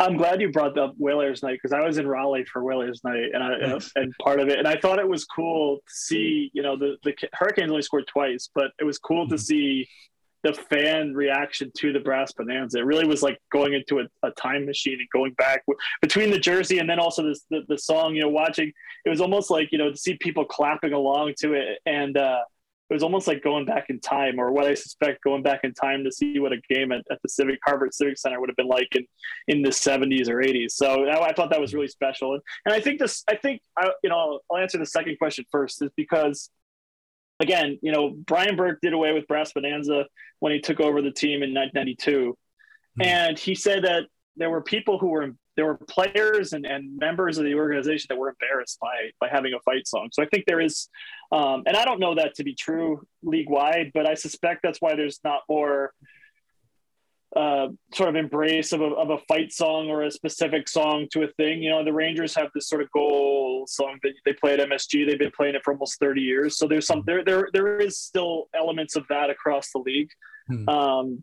[0.00, 3.30] I'm glad you brought up Whalers Night because I was in Raleigh for Whalers Night,
[3.34, 3.92] and I nice.
[3.96, 6.50] and part of it, and I thought it was cool to see.
[6.54, 9.34] You know, the the Hurricanes only scored twice, but it was cool mm-hmm.
[9.34, 9.88] to see
[10.44, 12.78] the fan reaction to the brass bonanza.
[12.78, 15.64] It really was like going into a, a time machine and going back
[16.00, 18.72] between the jersey and then also this, the, the song, you know, watching,
[19.04, 21.78] it was almost like, you know, to see people clapping along to it.
[21.86, 22.38] And, uh,
[22.90, 25.74] it was almost like going back in time or what I suspect going back in
[25.74, 28.56] time to see what a game at, at the Civic Hartford Civic Center would have
[28.56, 29.06] been like in,
[29.46, 30.72] in the 70s or 80s.
[30.72, 32.34] So I, I thought that was really special.
[32.34, 35.44] And, and I think this, I think, I, you know, I'll answer the second question
[35.50, 36.50] first is because
[37.40, 40.06] again, you know, Brian Burke did away with Brass Bonanza
[40.40, 42.30] when he took over the team in 1992.
[42.30, 43.02] Mm-hmm.
[43.02, 44.04] And he said that
[44.36, 48.16] there were people who were there were players and, and members of the organization that
[48.16, 50.08] were embarrassed by by having a fight song.
[50.12, 50.88] So I think there is,
[51.32, 54.80] um, and I don't know that to be true league wide, but I suspect that's
[54.80, 55.92] why there's not more
[57.34, 61.24] uh, sort of embrace of a, of a fight song or a specific song to
[61.24, 61.60] a thing.
[61.60, 65.08] You know, the Rangers have this sort of goal song that they play at MSG.
[65.08, 66.56] They've been playing it for almost 30 years.
[66.56, 70.10] So there's some, there, there, there is still elements of that across the league.
[70.46, 70.68] Hmm.
[70.68, 71.22] Um,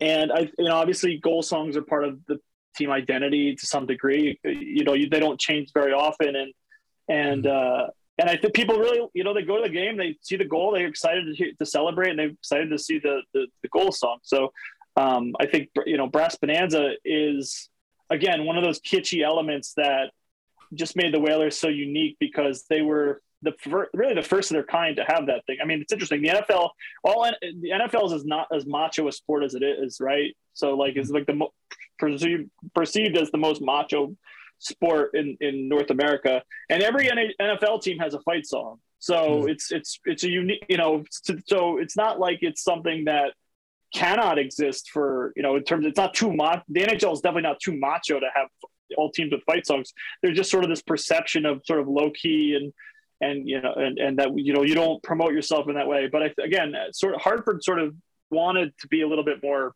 [0.00, 2.38] and I, you know, obviously goal songs are part of the
[2.76, 4.38] team identity to some degree.
[4.44, 6.36] You know, you, they don't change very often.
[6.36, 6.52] And,
[7.08, 7.50] and, hmm.
[7.50, 7.86] uh,
[8.18, 10.44] and I think people really, you know, they go to the game, they see the
[10.44, 13.90] goal, they're excited to, to celebrate, and they're excited to see the, the, the goal
[13.90, 14.18] song.
[14.22, 14.52] So
[14.96, 17.68] um, I think you know Brass Bonanza is
[18.10, 20.10] again one of those kitschy elements that
[20.74, 24.54] just made the Whalers so unique because they were the fir- really the first of
[24.54, 25.58] their kind to have that thing.
[25.62, 26.22] I mean, it's interesting.
[26.22, 26.70] The NFL,
[27.02, 30.36] all the NFL is not as macho a sport as it is, right?
[30.54, 31.52] So like it's like the mo-
[32.02, 34.16] perceived perceived as the most macho
[34.58, 37.08] sport in in North America, and every
[37.40, 38.80] NFL team has a fight song.
[38.98, 39.50] So mm.
[39.50, 41.04] it's it's it's a unique, you know.
[41.46, 43.32] So it's not like it's something that
[43.94, 47.20] cannot exist for you know in terms of, it's not too much the nhl is
[47.20, 48.48] definitely not too macho to have
[48.96, 52.10] all teams with fight songs there's just sort of this perception of sort of low
[52.10, 52.72] key and
[53.20, 56.08] and you know and, and that you know you don't promote yourself in that way
[56.10, 57.94] but I, again sort of hartford sort of
[58.30, 59.74] wanted to be a little bit more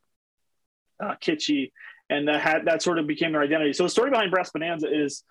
[0.99, 1.71] uh, kitschy
[2.11, 4.89] and that had that sort of became their identity so the story behind brass bonanza
[4.91, 5.25] is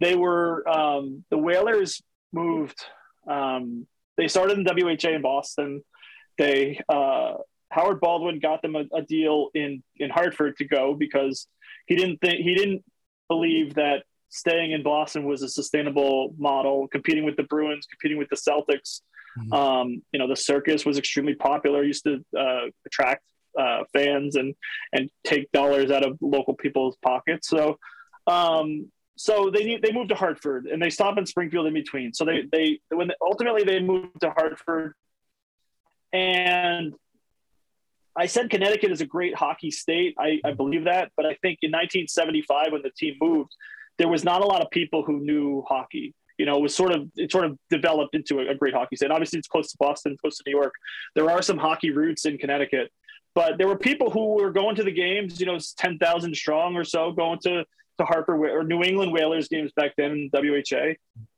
[0.00, 2.78] they were um, the whalers moved
[3.28, 3.86] um,
[4.16, 5.82] they started in wha in boston
[6.38, 7.34] they uh,
[7.70, 11.46] Howard Baldwin got them a, a, deal in in Hartford to go because
[11.86, 12.82] he didn't think he didn't
[13.28, 16.88] believe that staying in Boston was a sustainable model.
[16.88, 19.02] Competing with the Bruins, competing with the Celtics,
[19.38, 19.52] mm-hmm.
[19.52, 21.84] um, you know, the circus was extremely popular.
[21.84, 23.24] Used to uh, attract
[23.58, 24.54] uh, fans and
[24.92, 27.48] and take dollars out of local people's pockets.
[27.48, 27.78] So.
[28.26, 32.14] Um, so they they moved to Hartford and they stopped in Springfield in between.
[32.14, 34.94] So they they when they, ultimately they moved to Hartford,
[36.12, 36.94] and
[38.18, 40.16] I said Connecticut is a great hockey state.
[40.18, 43.54] I, I believe that, but I think in 1975 when the team moved,
[43.96, 46.14] there was not a lot of people who knew hockey.
[46.36, 48.96] You know, it was sort of it sort of developed into a, a great hockey
[48.96, 49.10] state.
[49.12, 50.74] Obviously, it's close to Boston, close to New York.
[51.14, 52.90] There are some hockey roots in Connecticut,
[53.34, 55.40] but there were people who were going to the games.
[55.40, 57.64] You know, ten thousand strong or so going to
[57.98, 60.94] to Hartford or New England Whalers games back then in WHA,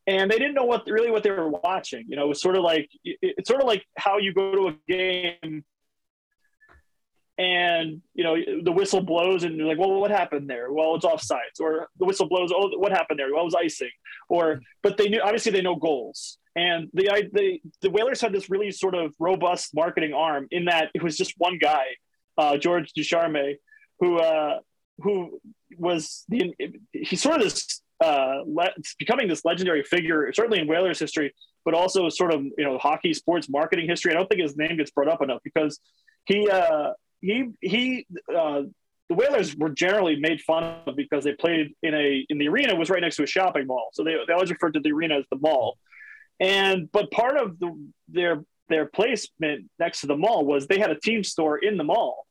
[0.07, 2.05] and they didn't know what really what they were watching.
[2.09, 4.69] You know, it was sort of like it's sort of like how you go to
[4.69, 5.65] a game
[7.41, 11.07] and you know the whistle blows and you're like well what happened there well it's
[11.07, 13.89] offsides or the whistle blows oh what happened there well it was icing
[14.29, 18.51] or but they knew obviously they know goals and the the the whalers had this
[18.51, 21.85] really sort of robust marketing arm in that it was just one guy
[22.39, 23.57] uh, george ducharme
[24.01, 24.59] who uh,
[24.99, 25.41] who
[25.79, 26.55] was the
[26.93, 31.33] he's sort of this uh, le- becoming this legendary figure certainly in whalers history
[31.65, 34.77] but also sort of you know hockey sports marketing history i don't think his name
[34.77, 35.79] gets brought up enough because
[36.27, 38.63] he uh, he he uh,
[39.11, 42.75] the Whalers were generally made fun of because they played in a in the arena
[42.77, 45.19] was right next to a shopping mall, so they, they always referred to the arena
[45.19, 45.79] as the mall.
[46.41, 47.77] And but part of the
[48.09, 51.85] their their placement next to the mall was they had a team store in the
[51.85, 52.27] mall,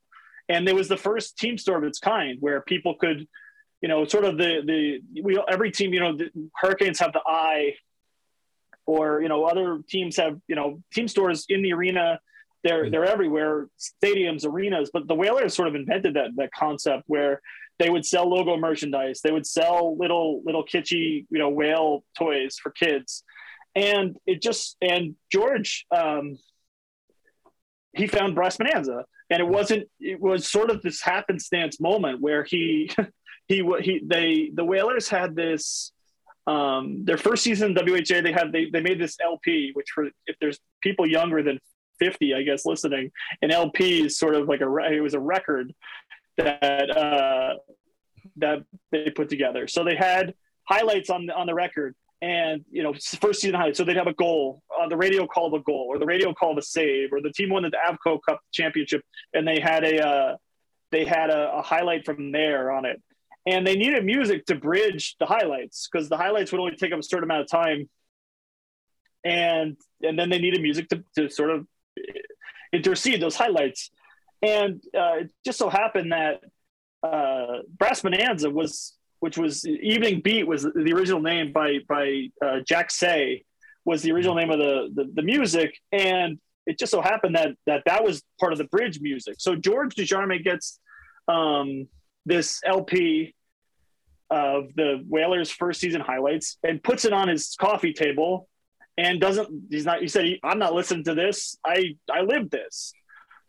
[0.48, 3.28] and it was the first team store of its kind where people could,
[3.82, 7.22] you know, sort of the the we every team you know the Hurricanes have the
[7.26, 7.76] eye,
[8.88, 12.20] or you know other teams have you know team stores in the arena.
[12.64, 14.90] They're they're everywhere, stadiums, arenas.
[14.92, 17.42] But the Whalers sort of invented that that concept where
[17.78, 22.58] they would sell logo merchandise, they would sell little little kitschy you know whale toys
[22.58, 23.24] for kids,
[23.76, 26.38] and it just and George um,
[27.94, 32.44] he found Brass Bonanza, and it wasn't it was sort of this happenstance moment where
[32.44, 32.90] he
[33.48, 35.92] he he they the Whalers had this
[36.48, 40.10] um, their first season in WHA, they had they, they made this LP, which for
[40.26, 41.60] if there's people younger than
[42.00, 43.12] 50, I guess, listening.
[43.42, 45.74] And LP is sort of like a, it was a record
[46.38, 47.56] that uh,
[48.38, 49.68] that they put together.
[49.68, 53.78] So they had highlights on the, on the record and you know first season highlights.
[53.78, 56.06] So they'd have a goal on uh, the radio call of a goal, or the
[56.06, 59.02] radio call of a save, or the team won the Avco Cup championship,
[59.34, 60.36] and they had a uh,
[60.92, 63.02] they had a, a, highlight from there on it,
[63.46, 67.00] and they needed music to bridge the highlights because the highlights would only take up
[67.00, 67.90] a certain amount of time,
[69.24, 71.66] and and then they needed music to to sort of
[72.74, 73.92] intercede those highlights,
[74.42, 76.42] and uh, it just so happened that
[77.02, 82.60] uh, Brass Bonanza was which was Evening Beat was the original name by by uh,
[82.66, 83.44] Jack Say
[83.86, 87.56] was the original name of the, the, the music and it just so happened that
[87.66, 89.36] that that was part of the bridge music.
[89.40, 90.80] So George Ducharme gets
[91.28, 91.88] um,
[92.26, 93.34] this LP
[94.30, 98.48] of the Whalers' first season highlights and puts it on his coffee table
[98.98, 101.58] and doesn't he's not he said I'm not listening to this.
[101.66, 102.94] I I lived this.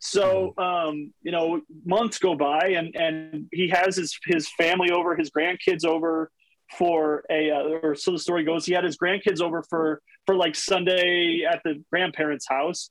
[0.01, 0.61] So mm-hmm.
[0.61, 5.31] um, you know, months go by, and and he has his his family over, his
[5.31, 6.31] grandkids over
[6.77, 8.65] for a, uh, or so the story goes.
[8.65, 12.91] He had his grandkids over for for like Sunday at the grandparents' house,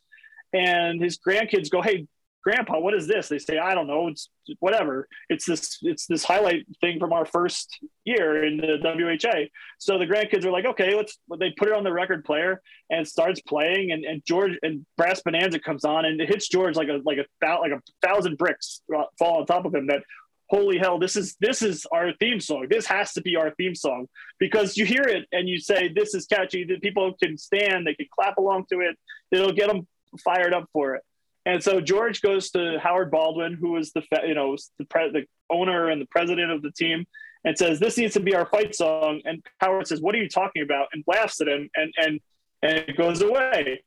[0.53, 2.05] and his grandkids go, "Hey,
[2.43, 3.27] grandpa what is this?
[3.27, 5.07] They say i don't know it's whatever.
[5.29, 10.05] It's this it's this highlight thing from our first year in the WHA so the
[10.05, 13.91] grandkids are like okay let's they put it on the record player and starts playing
[13.91, 17.19] and, and george and brass bonanza comes on and it hits george like a like
[17.19, 18.81] a like a thousand bricks
[19.19, 20.01] fall on top of him that
[20.49, 22.67] holy hell this is this is our theme song.
[22.69, 24.07] This has to be our theme song.
[24.39, 26.63] Because you hear it and you say this is catchy.
[26.63, 28.97] That people can stand they can clap along to it.
[29.31, 29.87] It'll get them
[30.23, 31.03] fired up for it
[31.45, 35.25] and so George goes to Howard Baldwin, who was the you know the, pre- the
[35.49, 37.05] owner and the president of the team,
[37.45, 39.21] and says this needs to be our fight song.
[39.25, 42.19] And Howard says, "What are you talking about?" and laughs at him, and and
[42.61, 43.81] and it goes away.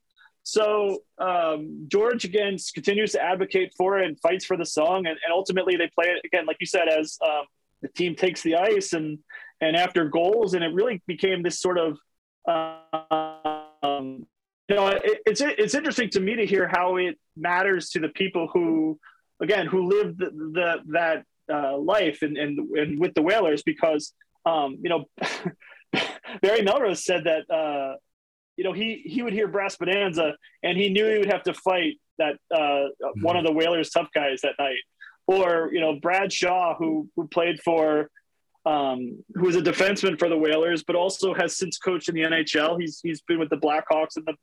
[0.44, 5.08] So um, George again continues to advocate for it and fights for the song, and,
[5.08, 7.44] and ultimately they play it again, like you said, as um,
[7.80, 9.18] the team takes the ice and
[9.60, 11.98] and after goals, and it really became this sort of
[13.82, 14.26] um,
[14.68, 18.08] you know, it, it's it's interesting to me to hear how it matters to the
[18.08, 18.98] people who,
[19.40, 24.12] again, who lived the, the that uh, life and, and and with the whalers because
[24.46, 25.04] um, you know
[26.42, 27.96] Barry Melrose said that uh,
[28.56, 31.54] you know he he would hear Brass Bonanza and he knew he would have to
[31.54, 33.22] fight that uh, mm-hmm.
[33.22, 34.78] one of the whalers tough guys that night
[35.26, 38.10] or you know Brad Shaw who who played for
[38.64, 42.22] um, who is a defenseman for the Whalers, but also has since coached in the
[42.22, 42.80] NHL.
[42.80, 44.34] He's he's been with the Blackhawks and the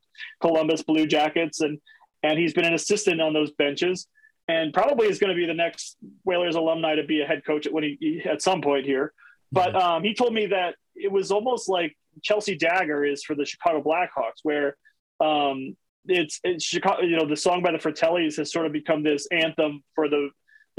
[0.41, 1.79] Columbus Blue Jackets, and
[2.23, 4.07] and he's been an assistant on those benches,
[4.47, 7.65] and probably is going to be the next Whalers alumni to be a head coach
[7.65, 9.13] at when he, at some point here.
[9.51, 9.77] But mm-hmm.
[9.77, 13.81] um, he told me that it was almost like Chelsea Dagger is for the Chicago
[13.81, 14.75] Blackhawks, where
[15.21, 15.77] um,
[16.07, 17.03] it's, it's Chicago.
[17.03, 20.29] You know, the song by the Fratellis has sort of become this anthem for the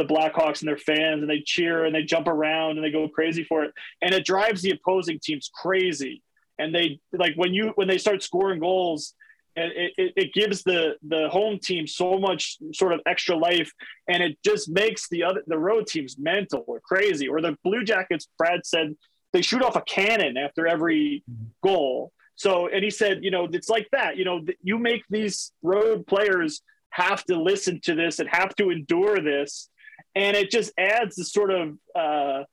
[0.01, 3.07] the Blackhawks and their fans, and they cheer and they jump around and they go
[3.09, 6.23] crazy for it, and it drives the opposing teams crazy.
[6.59, 9.15] And they like when you when they start scoring goals,
[9.57, 13.71] and it, it, it gives the the home team so much sort of extra life,
[14.09, 17.29] and it just makes the other the road teams mental or crazy.
[17.29, 18.97] Or the Blue Jackets, Brad said
[19.33, 21.45] they shoot off a cannon after every mm-hmm.
[21.63, 22.13] goal.
[22.37, 24.17] So, and he said, you know, it's like that.
[24.17, 28.71] You know, you make these road players have to listen to this and have to
[28.71, 29.69] endure this
[30.15, 32.45] and it just adds this sort of uh,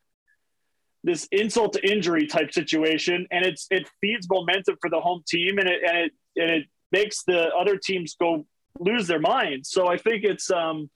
[1.04, 5.58] this insult to injury type situation, and it's it feeds momentum for the home team,
[5.58, 8.46] and it and it and it makes the other teams go
[8.80, 9.70] lose their minds.
[9.70, 10.90] So I think it's um,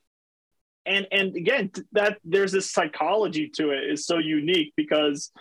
[0.85, 5.31] and and again that there's this psychology to it is so unique because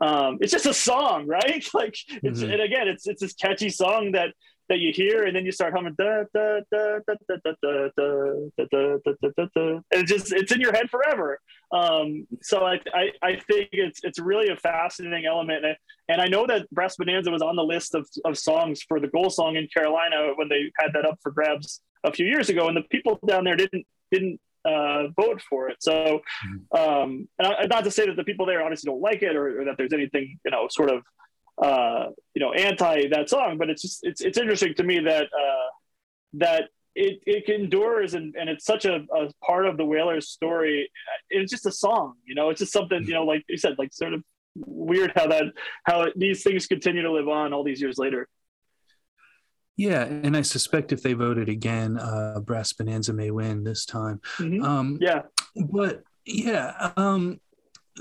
[0.00, 1.64] um, it's just a song, right?
[1.74, 2.52] Like it's mm-hmm.
[2.52, 4.34] and again it's it's this catchy song that
[4.72, 7.88] that you hear, and then you start humming da da da da da da da
[7.94, 9.80] da da da da da.
[9.90, 11.38] It's just it's in your head forever.
[11.72, 15.76] Um, so I, I I think it's it's really a fascinating element, and,
[16.08, 19.08] and I know that Brass Bonanza was on the list of of songs for the
[19.08, 22.68] goal song in Carolina when they had that up for grabs a few years ago,
[22.68, 25.76] and the people down there didn't didn't uh, vote for it.
[25.80, 26.22] So,
[26.76, 29.60] um, and I, not to say that the people there obviously don't like it or,
[29.60, 31.02] or, that there's anything you know sort of
[31.62, 35.24] uh, you know anti that song, but it's just it's it's interesting to me that
[35.24, 35.68] uh,
[36.34, 40.90] that it it endures and, and it's such a, a part of the Whalers story.
[41.30, 42.50] It's just a song, you know.
[42.50, 44.22] It's just something you know, like you said, like sort of
[44.56, 45.44] weird how that
[45.84, 48.28] how these things continue to live on all these years later.
[49.76, 54.20] Yeah, and I suspect if they voted again, uh, Brass Bonanza may win this time.
[54.36, 54.62] Mm-hmm.
[54.62, 55.22] Um, yeah,
[55.56, 57.40] but yeah, um,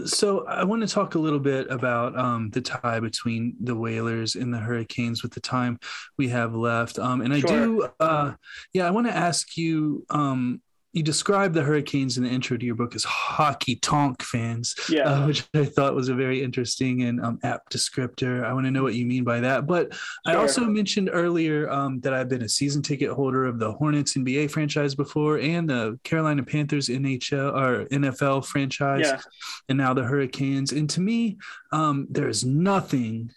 [0.05, 4.35] so I want to talk a little bit about um, the tie between the Whalers
[4.35, 5.79] and the Hurricanes with the time
[6.17, 6.97] we have left.
[6.97, 7.49] Um, and I sure.
[7.49, 8.33] do, uh,
[8.73, 10.61] yeah, I want to ask you um,
[10.93, 15.03] you described the Hurricanes in the intro to your book as hockey tonk fans, yeah.
[15.03, 18.43] uh, which I thought was a very interesting and um, apt descriptor.
[18.43, 19.67] I want to know what you mean by that.
[19.67, 20.01] But sure.
[20.25, 24.15] I also mentioned earlier um, that I've been a season ticket holder of the Hornets
[24.15, 29.21] NBA franchise before and the Carolina Panthers NHL or NFL franchise, yeah.
[29.69, 30.73] and now the Hurricanes.
[30.73, 31.37] And to me,
[31.71, 33.31] um, there is nothing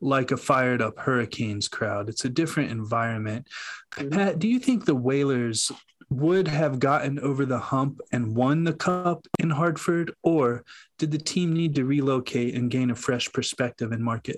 [0.00, 2.08] like a fired up Hurricanes crowd.
[2.08, 3.46] It's a different environment.
[3.94, 4.10] Mm-hmm.
[4.10, 5.70] Pat, do you think the Whalers
[6.08, 10.64] would have gotten over the hump and won the cup in Hartford, or
[10.98, 14.36] did the team need to relocate and gain a fresh perspective and market?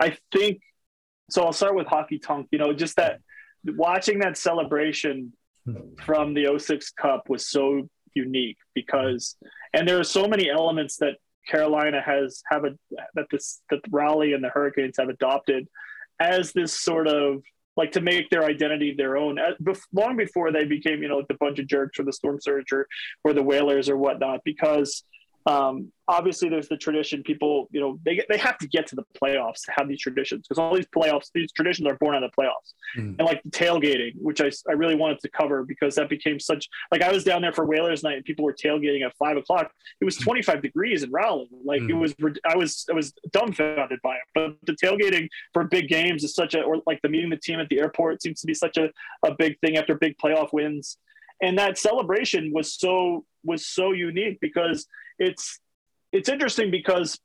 [0.00, 0.60] I think
[1.30, 1.44] so.
[1.44, 2.48] I'll start with Hockey Tonk.
[2.50, 3.20] You know, just that
[3.64, 5.32] watching that celebration
[5.64, 5.94] hmm.
[6.04, 9.36] from the 06 Cup was so unique because,
[9.72, 11.14] and there are so many elements that
[11.48, 12.70] Carolina has have a
[13.14, 15.68] that this that Raleigh and the Hurricanes have adopted
[16.20, 17.42] as this sort of
[17.76, 19.38] like to make their identity their own.
[19.38, 22.38] Uh, long before they became you know like the bunch of jerks or the storm
[22.40, 22.86] surge or,
[23.24, 25.04] or the whalers or whatnot because
[25.46, 29.04] um, obviously there's the tradition people you know they, they have to get to the
[29.20, 32.30] playoffs to have these traditions because all these playoffs these traditions are born out of
[32.30, 33.16] the playoffs mm.
[33.18, 36.68] and like the tailgating which I, I really wanted to cover because that became such
[36.90, 39.70] like i was down there for whalers night and people were tailgating at five o'clock
[40.00, 40.24] it was hmm.
[40.24, 41.90] 25 degrees in raleigh like mm.
[41.90, 42.14] it was
[42.48, 46.54] i was i was dumbfounded by it but the tailgating for big games is such
[46.54, 48.90] a or like the meeting the team at the airport seems to be such a,
[49.24, 50.98] a big thing after big playoff wins
[51.40, 54.86] and that celebration was so was so unique because
[55.18, 55.60] it's
[56.12, 57.18] it's interesting because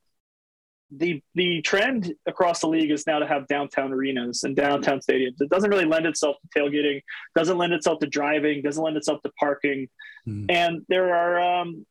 [0.92, 5.36] the the trend across the league is now to have downtown arenas and downtown stadiums.
[5.40, 7.02] It doesn't really lend itself to tailgating,
[7.36, 9.88] doesn't lend itself to driving, doesn't lend itself to parking,
[10.28, 10.46] mm.
[10.50, 11.62] and there are.
[11.62, 11.86] Um,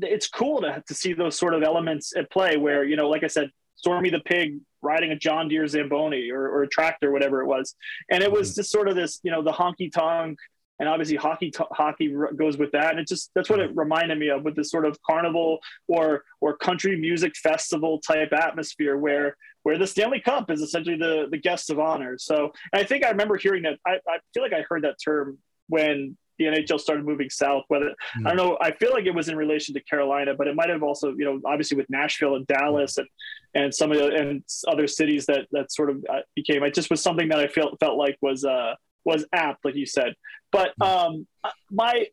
[0.00, 3.22] it's cool to to see those sort of elements at play where you know, like
[3.22, 7.42] I said, Stormy the pig riding a John Deere Zamboni or, or a tractor, whatever
[7.42, 7.76] it was,
[8.10, 8.56] and it was mm.
[8.56, 10.38] just sort of this, you know, the honky tonk
[10.78, 14.18] and obviously hockey t- hockey goes with that and it just that's what it reminded
[14.18, 15.58] me of with this sort of carnival
[15.88, 21.26] or or country music festival type atmosphere where where the Stanley Cup is essentially the
[21.30, 24.52] the guest of honor so I think I remember hearing that I, I feel like
[24.52, 27.64] I heard that term when the NHL started moving south.
[27.68, 27.86] Whether
[28.18, 28.26] mm.
[28.26, 30.70] I don't know, I feel like it was in relation to Carolina, but it might
[30.70, 33.08] have also, you know, obviously with Nashville and Dallas and
[33.54, 36.62] and some of the and other cities that that sort of uh, became.
[36.62, 38.74] It just was something that I felt felt like was uh
[39.04, 40.14] was apt, like you said.
[40.50, 40.82] But hmm.
[40.82, 41.26] um,
[41.70, 42.06] my,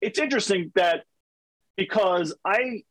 [0.00, 1.04] it's interesting that
[1.76, 2.82] because I,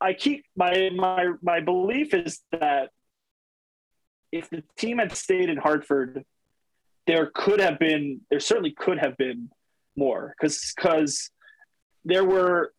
[0.00, 2.90] I keep my my my belief is that
[4.30, 6.24] if the team had stayed in Hartford,
[7.06, 9.50] there could have been, there certainly could have been
[9.96, 11.30] more because because
[12.04, 12.72] there were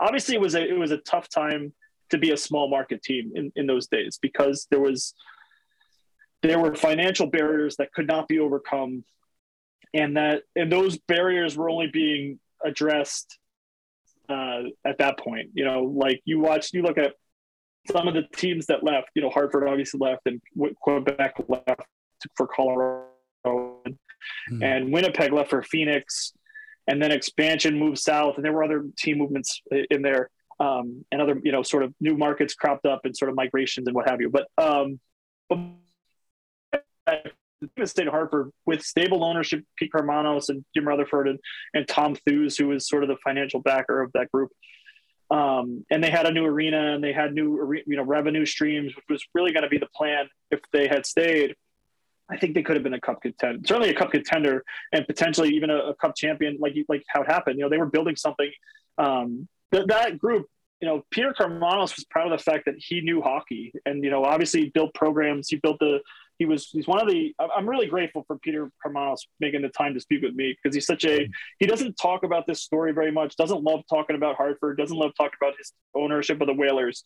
[0.00, 1.72] obviously it was a it was a tough time
[2.10, 5.14] to be a small market team in, in those days because there was
[6.44, 9.02] there were financial barriers that could not be overcome
[9.94, 13.38] and that and those barriers were only being addressed
[14.28, 17.14] uh, at that point you know like you watch you look at
[17.90, 20.40] some of the teams that left you know hartford obviously left and
[20.80, 21.80] quebec left
[22.36, 23.08] for colorado
[23.46, 24.62] mm-hmm.
[24.62, 26.34] and winnipeg left for phoenix
[26.88, 30.28] and then expansion moved south and there were other team movements in there
[30.60, 33.86] um, and other you know sort of new markets cropped up and sort of migrations
[33.86, 35.00] and what have you but um,
[35.48, 35.58] but
[37.76, 41.38] the state of Hartford with stable ownership, Pete Karmanos and Jim Rutherford and,
[41.72, 44.50] and Tom Thewes, who was sort of the financial backer of that group.
[45.30, 48.94] Um, and they had a new arena and they had new you know revenue streams,
[48.94, 51.54] which was really going to be the plan if they had stayed.
[52.30, 55.50] I think they could have been a cup contender, certainly a cup contender, and potentially
[55.50, 57.58] even a, a cup champion, like like how it happened.
[57.58, 58.50] You know, they were building something.
[58.96, 60.46] Um, th- that group,
[60.80, 64.10] you know, Peter Karmanos was proud of the fact that he knew hockey, and you
[64.10, 65.48] know, obviously built programs.
[65.48, 66.00] He built the
[66.38, 69.94] he was he's one of the i'm really grateful for peter Karmanos making the time
[69.94, 71.28] to speak with me because he's such a
[71.58, 75.12] he doesn't talk about this story very much doesn't love talking about hartford doesn't love
[75.16, 77.04] talking about his ownership of the whalers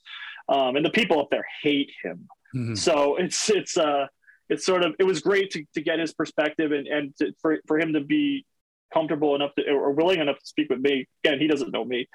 [0.48, 2.28] um, and the people up there hate him.
[2.54, 2.74] Mm-hmm.
[2.74, 4.06] so it's it's uh
[4.48, 7.58] it's sort of it was great to, to get his perspective and and to, for,
[7.66, 8.46] for him to be
[8.92, 11.06] comfortable enough to or willing enough to speak with me.
[11.22, 12.08] Again he doesn't know me.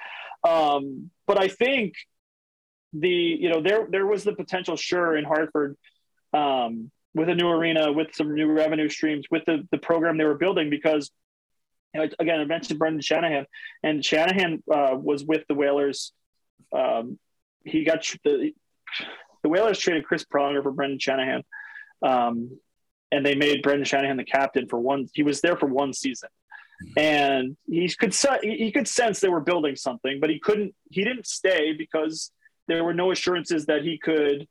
[0.44, 1.94] Um, but i think
[2.94, 5.76] the you know there there was the potential sure in hartford
[6.34, 10.26] um, with a new arena, with some new revenue streams, with the, the program they
[10.26, 10.70] were building.
[10.70, 11.12] Because,
[11.94, 13.46] you know, again, I mentioned Brendan Shanahan,
[13.84, 16.14] and Shanahan uh, was with the Whalers.
[16.76, 17.20] Um,
[17.64, 18.54] he got the
[19.44, 21.44] the Whalers traded Chris Pronger for Brendan Shanahan,
[22.02, 22.58] um,
[23.12, 25.08] and they made Brendan Shanahan the captain for one.
[25.14, 26.30] He was there for one season,
[26.98, 30.74] and he could he could sense they were building something, but he couldn't.
[30.90, 32.32] He didn't stay because
[32.68, 34.48] there were no assurances that he could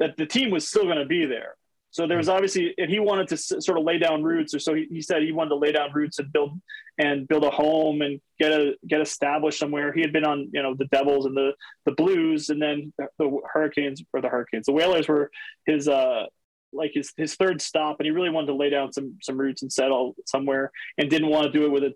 [0.00, 1.54] that the team was still going to be there.
[1.92, 4.60] So there was obviously, and he wanted to s- sort of lay down roots, or
[4.60, 6.60] so he, he said he wanted to lay down roots and build
[6.98, 9.92] and build a home and get a get established somewhere.
[9.92, 11.52] He had been on, you know, the Devils and the
[11.86, 14.66] the Blues, and then the, the Hurricanes or the Hurricanes.
[14.66, 15.30] The Whalers were
[15.66, 16.26] his uh
[16.72, 19.62] like his his third stop, and he really wanted to lay down some some roots
[19.62, 21.94] and settle somewhere, and didn't want to do it with a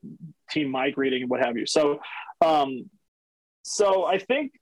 [0.50, 1.66] team migrating and what have you.
[1.66, 2.00] So,
[2.44, 2.90] um,
[3.62, 4.52] so I think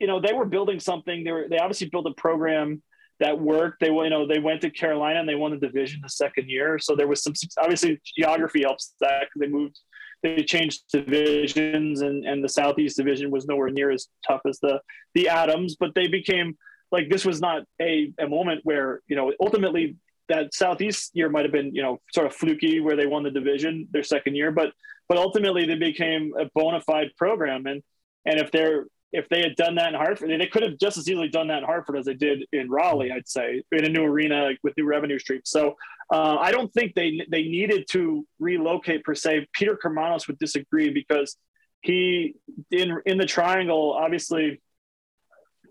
[0.00, 1.24] you know they were building something.
[1.24, 2.82] They were they obviously built a program
[3.20, 3.80] that worked.
[3.80, 6.78] They you know they went to Carolina and they won the division the second year.
[6.78, 9.78] So there was some obviously geography helps that because they moved.
[10.22, 14.80] They changed divisions, and, and the Southeast division was nowhere near as tough as the
[15.14, 16.56] the Adams, but they became
[16.92, 19.96] like this was not a, a moment where you know ultimately
[20.28, 23.30] that southeast year might have been you know sort of fluky where they won the
[23.30, 24.72] division their second year but
[25.08, 27.82] but ultimately they became a bona fide program and
[28.26, 31.08] and if they're if they had done that in Hartford, they could have just as
[31.08, 33.10] easily done that in Hartford as they did in Raleigh.
[33.10, 35.50] I'd say in a new arena with new revenue streams.
[35.50, 35.76] So
[36.12, 39.48] uh, I don't think they they needed to relocate per se.
[39.52, 41.36] Peter Karmanos would disagree because
[41.82, 42.34] he
[42.70, 44.60] in in the triangle obviously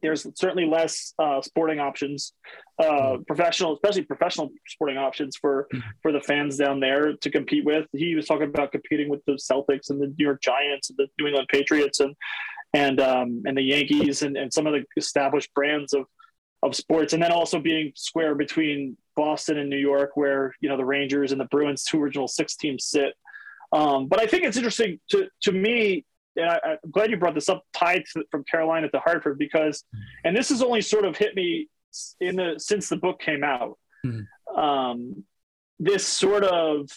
[0.01, 2.33] there's certainly less uh, sporting options,
[2.81, 5.67] uh, professional, especially professional sporting options for
[6.01, 7.85] for the fans down there to compete with.
[7.91, 11.07] He was talking about competing with the Celtics and the New York Giants and the
[11.19, 12.15] New England Patriots and
[12.73, 16.05] and um, and the Yankees and, and some of the established brands of
[16.61, 20.77] of sports, and then also being square between Boston and New York, where you know
[20.77, 23.13] the Rangers and the Bruins, two original six teams, sit.
[23.71, 26.05] Um, but I think it's interesting to to me
[26.39, 29.83] and I, am glad you brought this up, tied to, from Carolina to Hartford, because,
[30.23, 31.67] and this has only sort of hit me
[32.19, 33.77] in the since the book came out.
[34.05, 34.59] Mm-hmm.
[34.59, 35.23] Um,
[35.79, 36.89] this sort of,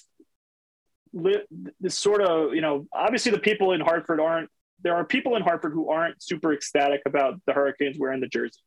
[1.13, 4.51] this sort of, you know, obviously the people in Hartford aren't.
[4.83, 8.61] There are people in Hartford who aren't super ecstatic about the Hurricanes wearing the jersey.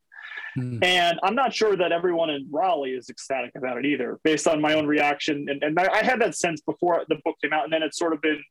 [0.57, 0.83] Mm-hmm.
[0.83, 4.61] And I'm not sure that everyone in Raleigh is ecstatic about it either, based on
[4.61, 5.47] my own reaction.
[5.49, 7.97] And, and I, I had that sense before the book came out, and then it's
[7.97, 8.41] sort of been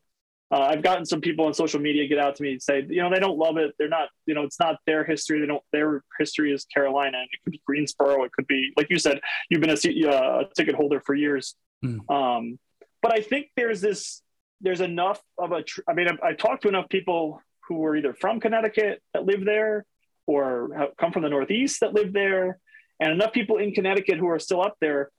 [0.54, 3.02] uh, I've gotten some people on social media get out to me and say, you
[3.02, 3.74] know, they don't love it.
[3.78, 5.40] They're not, you know, it's not their history.
[5.40, 5.62] They don't.
[5.72, 8.22] Their history is Carolina, and it could be Greensboro.
[8.24, 11.56] It could be, like you said, you've been a uh, ticket holder for years.
[11.84, 12.08] Mm.
[12.10, 12.58] Um,
[13.02, 14.22] but I think there's this,
[14.60, 15.62] there's enough of a.
[15.62, 19.24] Tr- I mean, I, I talked to enough people who were either from Connecticut that
[19.24, 19.84] live there,
[20.26, 22.58] or come from the Northeast that live there,
[23.00, 25.10] and enough people in Connecticut who are still up there,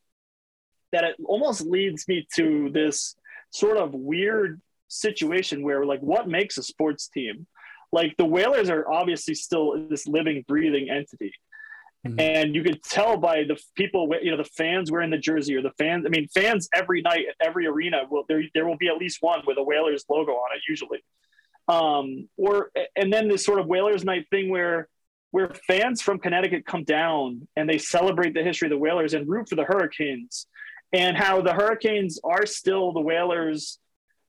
[0.91, 3.15] that it almost leads me to this
[3.51, 7.47] sort of weird situation where like what makes a sports team?
[7.91, 11.33] Like the whalers are obviously still this living breathing entity.
[12.05, 12.19] Mm-hmm.
[12.19, 15.63] and you could tell by the people you know the fans wearing the jersey or
[15.63, 18.87] the fans i mean fans every night at every arena will there, there will be
[18.89, 21.03] at least one with a whalers logo on it usually
[21.67, 24.87] um or and then this sort of whalers night thing where
[25.31, 29.27] where fans from connecticut come down and they celebrate the history of the whalers and
[29.27, 30.47] root for the hurricanes
[30.93, 33.79] and how the hurricanes are still the whalers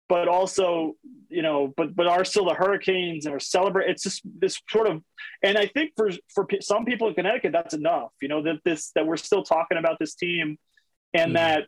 [0.09, 0.95] but also
[1.29, 4.89] you know but but are still the hurricanes and are celebrate it's just this sort
[4.89, 5.03] of
[5.43, 8.91] and i think for for some people in connecticut that's enough you know that this
[8.95, 10.59] that we're still talking about this team
[11.13, 11.35] and mm-hmm.
[11.35, 11.67] that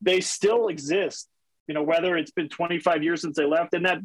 [0.00, 1.28] they still exist
[1.68, 3.98] you know whether it's been 25 years since they left and that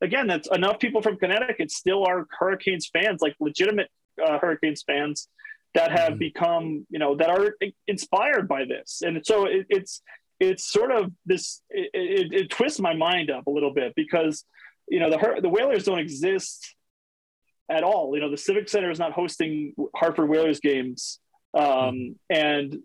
[0.00, 3.88] again that's enough people from connecticut still are hurricanes fans like legitimate
[4.24, 5.28] uh, hurricanes fans
[5.74, 6.18] that have mm-hmm.
[6.18, 7.54] become you know that are
[7.86, 10.02] inspired by this and so it, it's
[10.40, 14.44] it's sort of this it, it, it, twists my mind up a little bit because
[14.88, 16.74] you know the the Whalers don't exist
[17.70, 18.14] at all.
[18.14, 21.20] You know the Civic Center is not hosting Hartford Whalers games,
[21.54, 22.78] um, and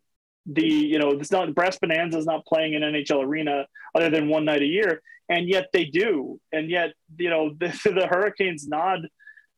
[0.45, 4.27] the you know it's not Brass Bonanza is not playing in NHL arena other than
[4.29, 8.67] one night a year, and yet they do, and yet you know the, the Hurricanes
[8.67, 9.07] nod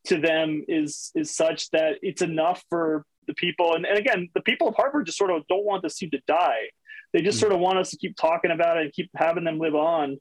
[0.06, 4.42] to them is is such that it's enough for the people, and, and again the
[4.42, 6.70] people of hartford just sort of don't want this team to die.
[7.14, 7.42] They just hmm.
[7.42, 10.18] sort of want us to keep talking about it and keep having them live on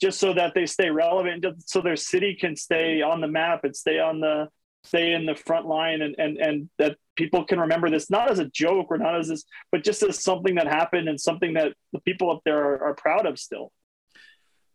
[0.00, 3.74] just so that they stay relevant so their city can stay on the map and
[3.74, 4.48] stay on the
[4.84, 8.38] stay in the front line and and and that people can remember this not as
[8.38, 11.72] a joke or not as this but just as something that happened and something that
[11.92, 13.72] the people up there are, are proud of still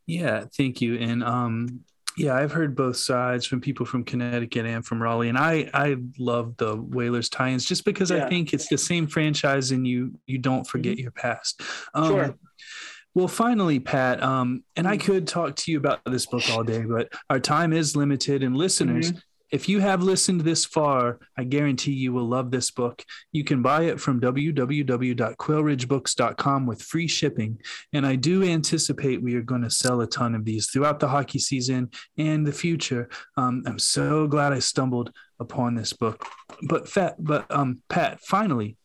[0.07, 1.83] yeah thank you and um
[2.17, 5.97] yeah, I've heard both sides from people from Connecticut and from Raleigh, and I I
[6.19, 8.25] love the Whalers tie-ins just because yeah.
[8.25, 11.03] I think it's the same franchise, and you you don't forget mm-hmm.
[11.03, 11.61] your past.
[11.93, 12.35] Um, sure.
[13.13, 15.05] Well, finally, Pat, um, and I mm-hmm.
[15.05, 18.55] could talk to you about this book all day, but our time is limited, and
[18.55, 19.19] listeners, mm-hmm.
[19.51, 23.03] If you have listened this far, I guarantee you will love this book.
[23.33, 27.59] You can buy it from www.quailridgebooks.com with free shipping.
[27.91, 31.09] And I do anticipate we are going to sell a ton of these throughout the
[31.09, 33.09] hockey season and the future.
[33.35, 36.25] Um, I'm so glad I stumbled upon this book.
[36.69, 38.77] But Fat, but um, Pat, finally,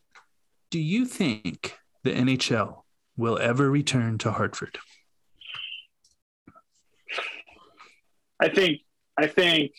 [0.71, 2.83] do you think the NHL
[3.17, 4.79] will ever return to Hartford?
[8.41, 8.81] I think
[9.17, 9.73] I think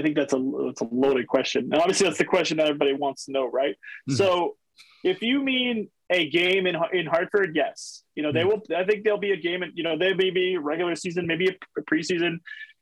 [0.00, 1.64] I think that's a that's a loaded question.
[1.72, 3.74] And obviously, that's the question that everybody wants to know, right?
[4.08, 4.14] Mm-hmm.
[4.14, 4.56] So,
[5.04, 8.60] if you mean a game in in Hartford, yes, you know they mm-hmm.
[8.72, 8.76] will.
[8.76, 9.62] I think there'll be a game.
[9.62, 12.38] And you know, there may be regular season, maybe a preseason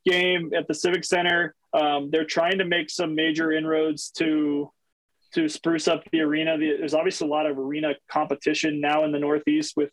[0.06, 1.54] game at the Civic Center.
[1.72, 4.70] Um, they're trying to make some major inroads to
[5.34, 6.56] to spruce up the arena.
[6.56, 9.90] There's obviously a lot of arena competition now in the Northeast with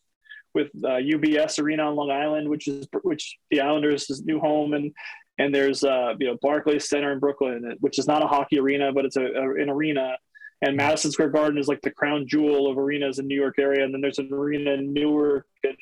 [0.54, 4.94] with uh, UBS Arena on Long Island, which is which the Islanders' new home, and
[5.38, 8.92] and there's uh, you know Barclays Center in Brooklyn, which is not a hockey arena,
[8.94, 10.18] but it's a, a, an arena.
[10.62, 13.84] And Madison Square Garden is like the crown jewel of arenas in New York area,
[13.84, 15.78] and then there's an arena in Newark and,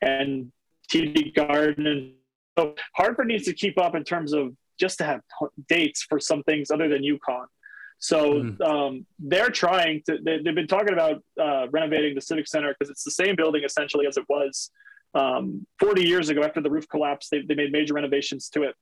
[0.00, 0.52] and
[0.90, 1.86] TD Garden.
[1.86, 2.12] And
[2.58, 5.20] so Hartford needs to keep up in terms of just to have
[5.68, 7.46] dates for some things other than UConn.
[7.98, 8.60] So mm.
[8.62, 10.18] um, they're trying to.
[10.22, 13.64] They, have been talking about uh, renovating the Civic Center because it's the same building
[13.64, 14.70] essentially as it was
[15.14, 16.42] um, 40 years ago.
[16.42, 18.74] After the roof collapsed, they, they made major renovations to it,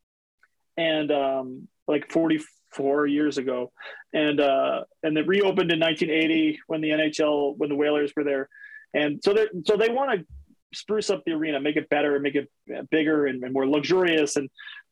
[0.77, 3.73] and um, like 44 years ago,
[4.13, 8.49] and uh, and it reopened in 1980 when the NHL when the Whalers were there,
[8.95, 10.27] and so they so they want to
[10.75, 12.51] spruce up the arena, make it better, make it
[12.91, 14.49] bigger and, and more luxurious, and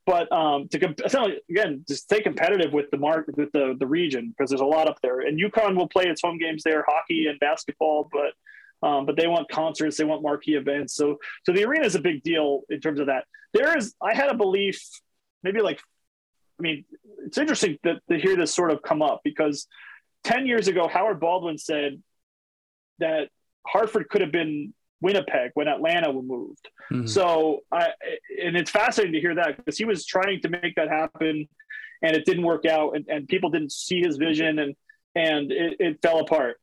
[0.06, 0.94] but um, to
[1.48, 4.88] again, just stay competitive with the mark with the the region because there's a lot
[4.88, 5.20] up there.
[5.20, 8.32] And UConn will play its home games there, hockey and basketball, but
[8.82, 10.94] um, but they want concerts, they want marquee events.
[10.94, 13.24] So so the arena is a big deal in terms of that.
[13.52, 14.80] There is, I had a belief,
[15.42, 15.80] maybe like,
[16.58, 16.84] I mean,
[17.26, 19.66] it's interesting that to hear this sort of come up because
[20.24, 22.02] ten years ago, Howard Baldwin said
[22.98, 23.28] that
[23.66, 26.68] Hartford could have been Winnipeg when Atlanta moved.
[26.92, 27.06] Mm-hmm.
[27.06, 27.88] So I
[28.42, 31.48] and it's fascinating to hear that because he was trying to make that happen
[32.02, 34.76] and it didn't work out and, and people didn't see his vision and
[35.14, 36.60] and it, it fell apart.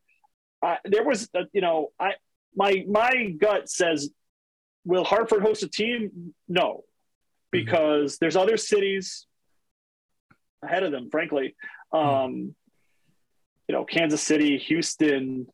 [0.86, 2.13] There was a, you know I
[2.55, 4.09] my my gut says
[4.86, 6.34] will Hartford host a team?
[6.47, 6.82] No, mm-hmm.
[7.51, 8.18] because mm-hmm.
[8.22, 9.28] there's other cities
[10.63, 11.09] ahead of them.
[11.11, 11.55] Frankly,
[11.93, 12.07] mm-hmm.
[12.07, 12.55] um,
[13.68, 15.47] you know Kansas City, Houston,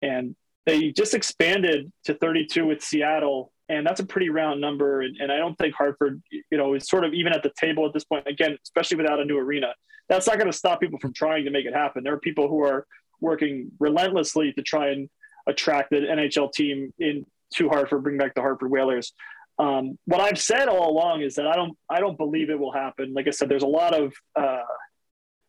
[0.00, 0.34] and
[0.66, 5.02] they just expanded to 32 with Seattle, and that's a pretty round number.
[5.02, 7.84] And, and, I don't think Hartford, you know, is sort of even at the table
[7.86, 8.26] at this point.
[8.26, 9.74] Again, especially without a new arena,
[10.08, 12.04] that's not going to stop people from trying to make it happen.
[12.04, 12.86] There are people who are
[13.22, 15.08] working relentlessly to try and
[15.46, 19.12] attract the NHL team in to Hartford, bring back the Hartford Whalers.
[19.58, 22.72] Um, what I've said all along is that I don't, I don't believe it will
[22.72, 23.12] happen.
[23.14, 24.62] Like I said, there's a lot of uh,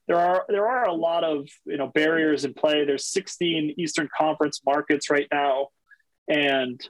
[0.08, 2.86] there are there are a lot of you know barriers in play.
[2.86, 5.70] There's 16 Eastern Conference markets right now,
[6.28, 6.82] and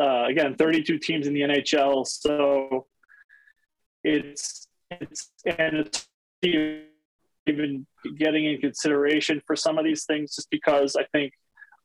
[0.00, 2.06] uh, again, 32 teams in the NHL.
[2.06, 2.86] So
[4.04, 6.06] it's it's and it's
[7.46, 7.86] even
[8.18, 11.32] getting in consideration for some of these things, just because I think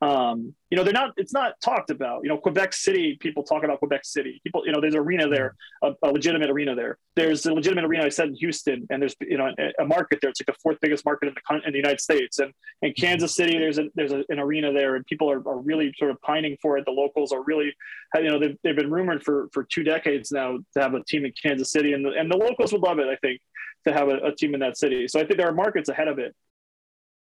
[0.01, 1.11] um, you know, they're not.
[1.15, 2.21] It's not talked about.
[2.23, 3.17] You know, Quebec City.
[3.19, 4.41] People talk about Quebec City.
[4.43, 6.97] People, you know, there's an arena there, a, a, legitimate arena there.
[7.15, 8.05] There's a legitimate arena.
[8.05, 10.31] I said in Houston, and there's you know a, a market there.
[10.31, 12.39] It's like the fourth biggest market in the in the United States.
[12.39, 15.93] And in Kansas City, there's a there's an arena there, and people are, are really
[15.97, 16.85] sort of pining for it.
[16.85, 17.71] The locals are really,
[18.15, 21.25] you know, they've, they've been rumored for for two decades now to have a team
[21.25, 23.07] in Kansas City, and the, and the locals would love it.
[23.07, 23.39] I think
[23.85, 25.07] to have a, a team in that city.
[25.07, 26.35] So I think there are markets ahead of it.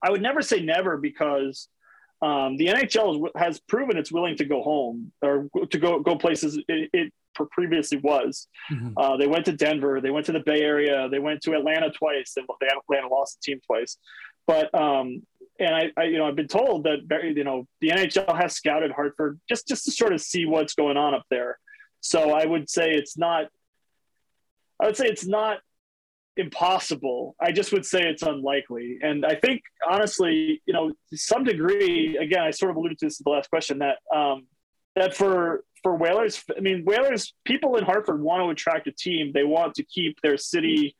[0.02, 1.68] I would never say never because
[2.22, 6.58] um, the NHL has proven it's willing to go home or to go go places
[6.68, 7.14] it, it
[7.52, 8.48] previously was.
[8.72, 8.98] Mm-hmm.
[8.98, 11.92] Uh, they went to Denver, they went to the Bay Area, they went to Atlanta
[11.92, 12.34] twice.
[12.38, 13.98] And they, Atlanta lost the team twice,
[14.48, 15.24] but um,
[15.60, 18.92] and I, I, you know I've been told that you know the NHL has scouted
[18.92, 21.60] Hartford just just to sort of see what's going on up there.
[22.02, 23.48] So I would say it's not.
[24.82, 25.60] I would say it's not
[26.38, 27.36] impossible.
[27.40, 29.00] I just would say it's unlikely.
[29.02, 33.06] And I think, honestly, you know, to some degree, again, I sort of alluded to
[33.08, 34.48] this in the last question that um,
[34.96, 39.32] that for for Whalers, I mean, Whalers people in Hartford want to attract a team.
[39.34, 40.96] They want to keep their city.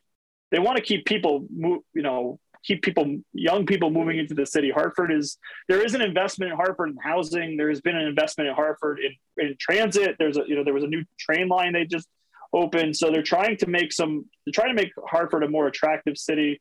[0.52, 4.70] They want to keep people, you know, keep people, young people moving into the city.
[4.70, 7.56] Hartford is there is an investment in Hartford in housing.
[7.56, 10.16] There has been an investment in Hartford in, in transit.
[10.18, 12.08] There's a you know there was a new train line they just
[12.56, 12.94] open.
[12.94, 16.60] So they're trying to make some, they're trying to make Hartford a more attractive city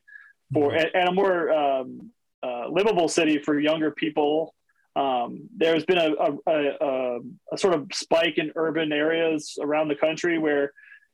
[0.54, 0.80] for, mm-hmm.
[0.80, 2.12] and, and, a more um,
[2.44, 4.54] uh, livable city for younger people.
[4.96, 7.20] Um, there's been a, a, a,
[7.52, 10.72] a, sort of spike in urban areas around the country where,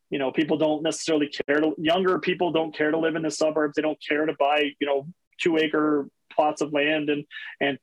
[0.09, 3.31] you know, people don't necessarily care to, younger people don't care to live in the
[3.31, 3.75] suburbs.
[3.75, 5.07] They don't care to buy, you know,
[5.39, 7.25] two acre plots of land and,
[7.59, 7.79] and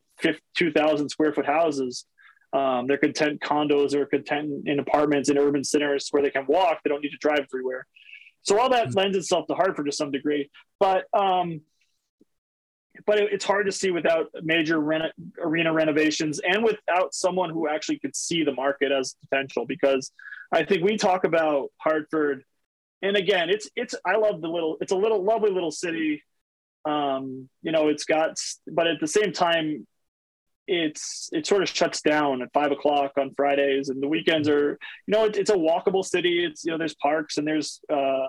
[0.57, 2.05] 2,000 square foot houses.
[2.53, 6.81] Um, they're content condos or content in apartments in urban centers where they can walk.
[6.83, 7.87] They don't need to drive everywhere.
[8.43, 8.99] So all that mm-hmm.
[8.99, 10.51] lends itself to Hartford to some degree.
[10.81, 11.61] But um,
[13.07, 17.69] but it, it's hard to see without major reno, arena renovations and without someone who
[17.69, 19.67] actually could see the market as potential.
[19.67, 20.11] Because
[20.53, 22.45] I think we talk about Hartford,
[23.03, 26.23] and again, it's it's I love the little it's a little lovely little city.
[26.85, 29.87] Um, you know, it's got, but at the same time,
[30.69, 34.79] it's it sort of shuts down at five o'clock on Fridays, and the weekends are
[35.07, 36.45] you know it, it's a walkable city.
[36.45, 38.27] It's you know there's parks and there's uh,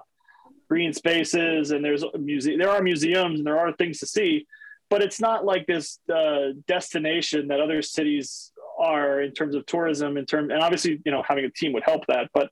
[0.70, 2.58] green spaces and there's a museum.
[2.58, 4.48] There are museums and there are things to see,
[4.90, 10.18] but it's not like this uh, destination that other cities are in terms of tourism.
[10.18, 12.50] In terms and obviously you know having a team would help that, but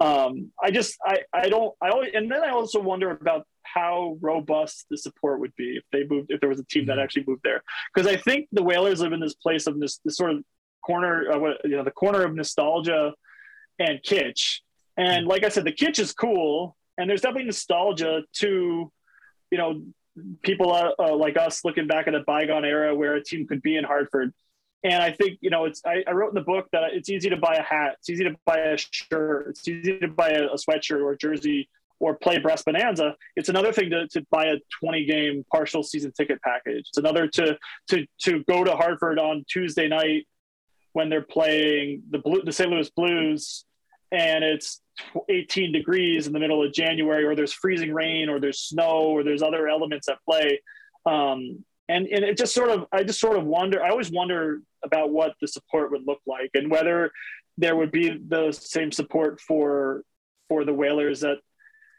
[0.00, 4.16] um, I just I I don't I always and then I also wonder about how
[4.20, 7.02] robust the support would be if they moved if there was a team that mm-hmm.
[7.02, 7.62] actually moved there
[7.94, 10.44] because I think the Whalers live in this place of this, this sort of
[10.84, 13.12] corner uh, you know the corner of nostalgia
[13.78, 14.60] and kitsch
[14.96, 18.92] and like I said the kitsch is cool and there's definitely nostalgia to
[19.50, 19.82] you know
[20.42, 23.62] people uh, uh, like us looking back at a bygone era where a team could
[23.62, 24.32] be in Hartford
[24.82, 27.28] and I think, you know, it's, I, I, wrote in the book that it's easy
[27.28, 27.96] to buy a hat.
[27.98, 29.48] It's easy to buy a shirt.
[29.50, 31.68] It's easy to buy a, a sweatshirt or a jersey
[32.00, 33.14] or play Brass Bonanza.
[33.36, 36.86] It's another thing to, to buy a 20 game partial season ticket package.
[36.88, 37.58] It's another to,
[37.90, 40.26] to, to go to Hartford on Tuesday night
[40.92, 42.70] when they're playing the blue, the St.
[42.70, 43.64] Louis Blues
[44.12, 44.80] and it's
[45.28, 49.22] 18 degrees in the middle of January, or there's freezing rain, or there's snow, or
[49.22, 50.60] there's other elements at play.
[51.06, 53.82] Um, and and it just sort of I just sort of wonder.
[53.82, 57.12] I always wonder about what the support would look like and whether
[57.58, 60.02] there would be the same support for
[60.48, 61.38] for the Whalers that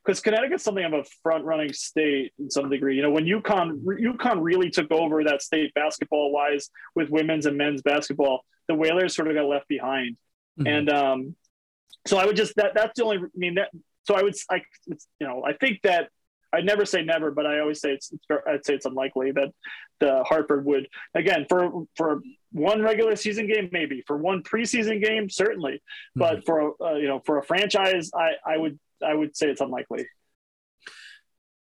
[0.04, 2.96] because Connecticut's something of a front running state in some degree.
[2.96, 7.58] You know, when UConn UConn really took over that state basketball wise with women's and
[7.58, 10.18] men's basketball, the Whalers sort of got left behind.
[10.60, 10.68] Mm-hmm.
[10.68, 11.36] And um,
[12.08, 13.70] so I would just that that's the only I mean that
[14.04, 16.10] so I would I you know I think that
[16.54, 19.50] I'd never say never, but I always say it's, it's I'd say it's unlikely that
[20.00, 22.22] the Hartford would again for for
[22.52, 25.82] one regular season game maybe for one preseason game certainly,
[26.16, 26.46] but mm-hmm.
[26.46, 29.62] for a, uh, you know for a franchise I I would I would say it's
[29.62, 30.06] unlikely.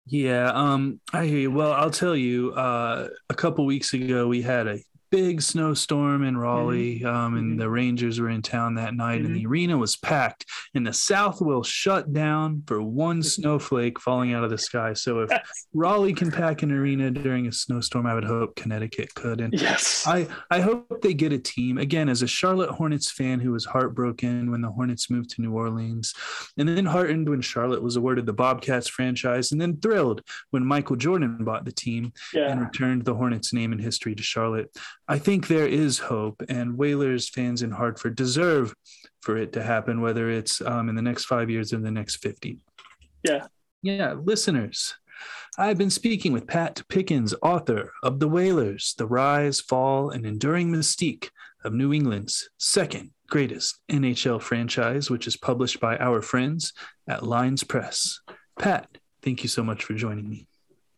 [0.07, 1.51] Yeah, um, I hear you.
[1.51, 2.53] Well, I'll tell you.
[2.53, 4.79] Uh, a couple weeks ago, we had a
[5.15, 7.07] big snowstorm in Raleigh, mm-hmm.
[7.07, 7.61] um, and mm-hmm.
[7.61, 9.27] the Rangers were in town that night, mm-hmm.
[9.27, 9.53] and the mm-hmm.
[9.53, 10.45] arena was packed.
[10.75, 14.93] And the South will shut down for one snowflake falling out of the sky.
[14.93, 15.31] So if
[15.73, 19.41] Raleigh can pack an arena during a snowstorm, I would hope Connecticut could.
[19.41, 21.79] And yes, I I hope they get a team.
[21.79, 25.53] Again, as a Charlotte Hornets fan who was heartbroken when the Hornets moved to New
[25.53, 26.13] Orleans,
[26.59, 30.97] and then heartened when Charlotte was awarded the Bobcats franchise, and then thrilled when Michael
[30.97, 32.51] Jordan bought the team yeah.
[32.51, 34.77] and returned the Hornets name and history to Charlotte.
[35.07, 38.75] I think there is hope, and Whalers fans in Hartford deserve
[39.21, 42.17] for it to happen, whether it's um, in the next five years or the next
[42.17, 42.59] 50.
[43.23, 43.47] Yeah.
[43.83, 44.95] Yeah, listeners.
[45.59, 50.71] I've been speaking with Pat Pickens, author of The Whalers, The Rise, Fall, and Enduring
[50.71, 51.29] Mystique
[51.65, 56.73] of New England's second greatest NHL franchise, which is published by our friends
[57.09, 58.21] at Lyons Press.
[58.59, 58.89] Pat,
[59.23, 60.47] thank you so much for joining me.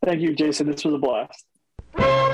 [0.05, 0.71] Thank you, Jason.
[0.71, 2.26] This was a blast.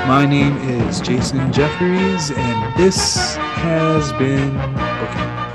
[0.07, 5.46] My name is Jason Jeffries, and this has been Bookin.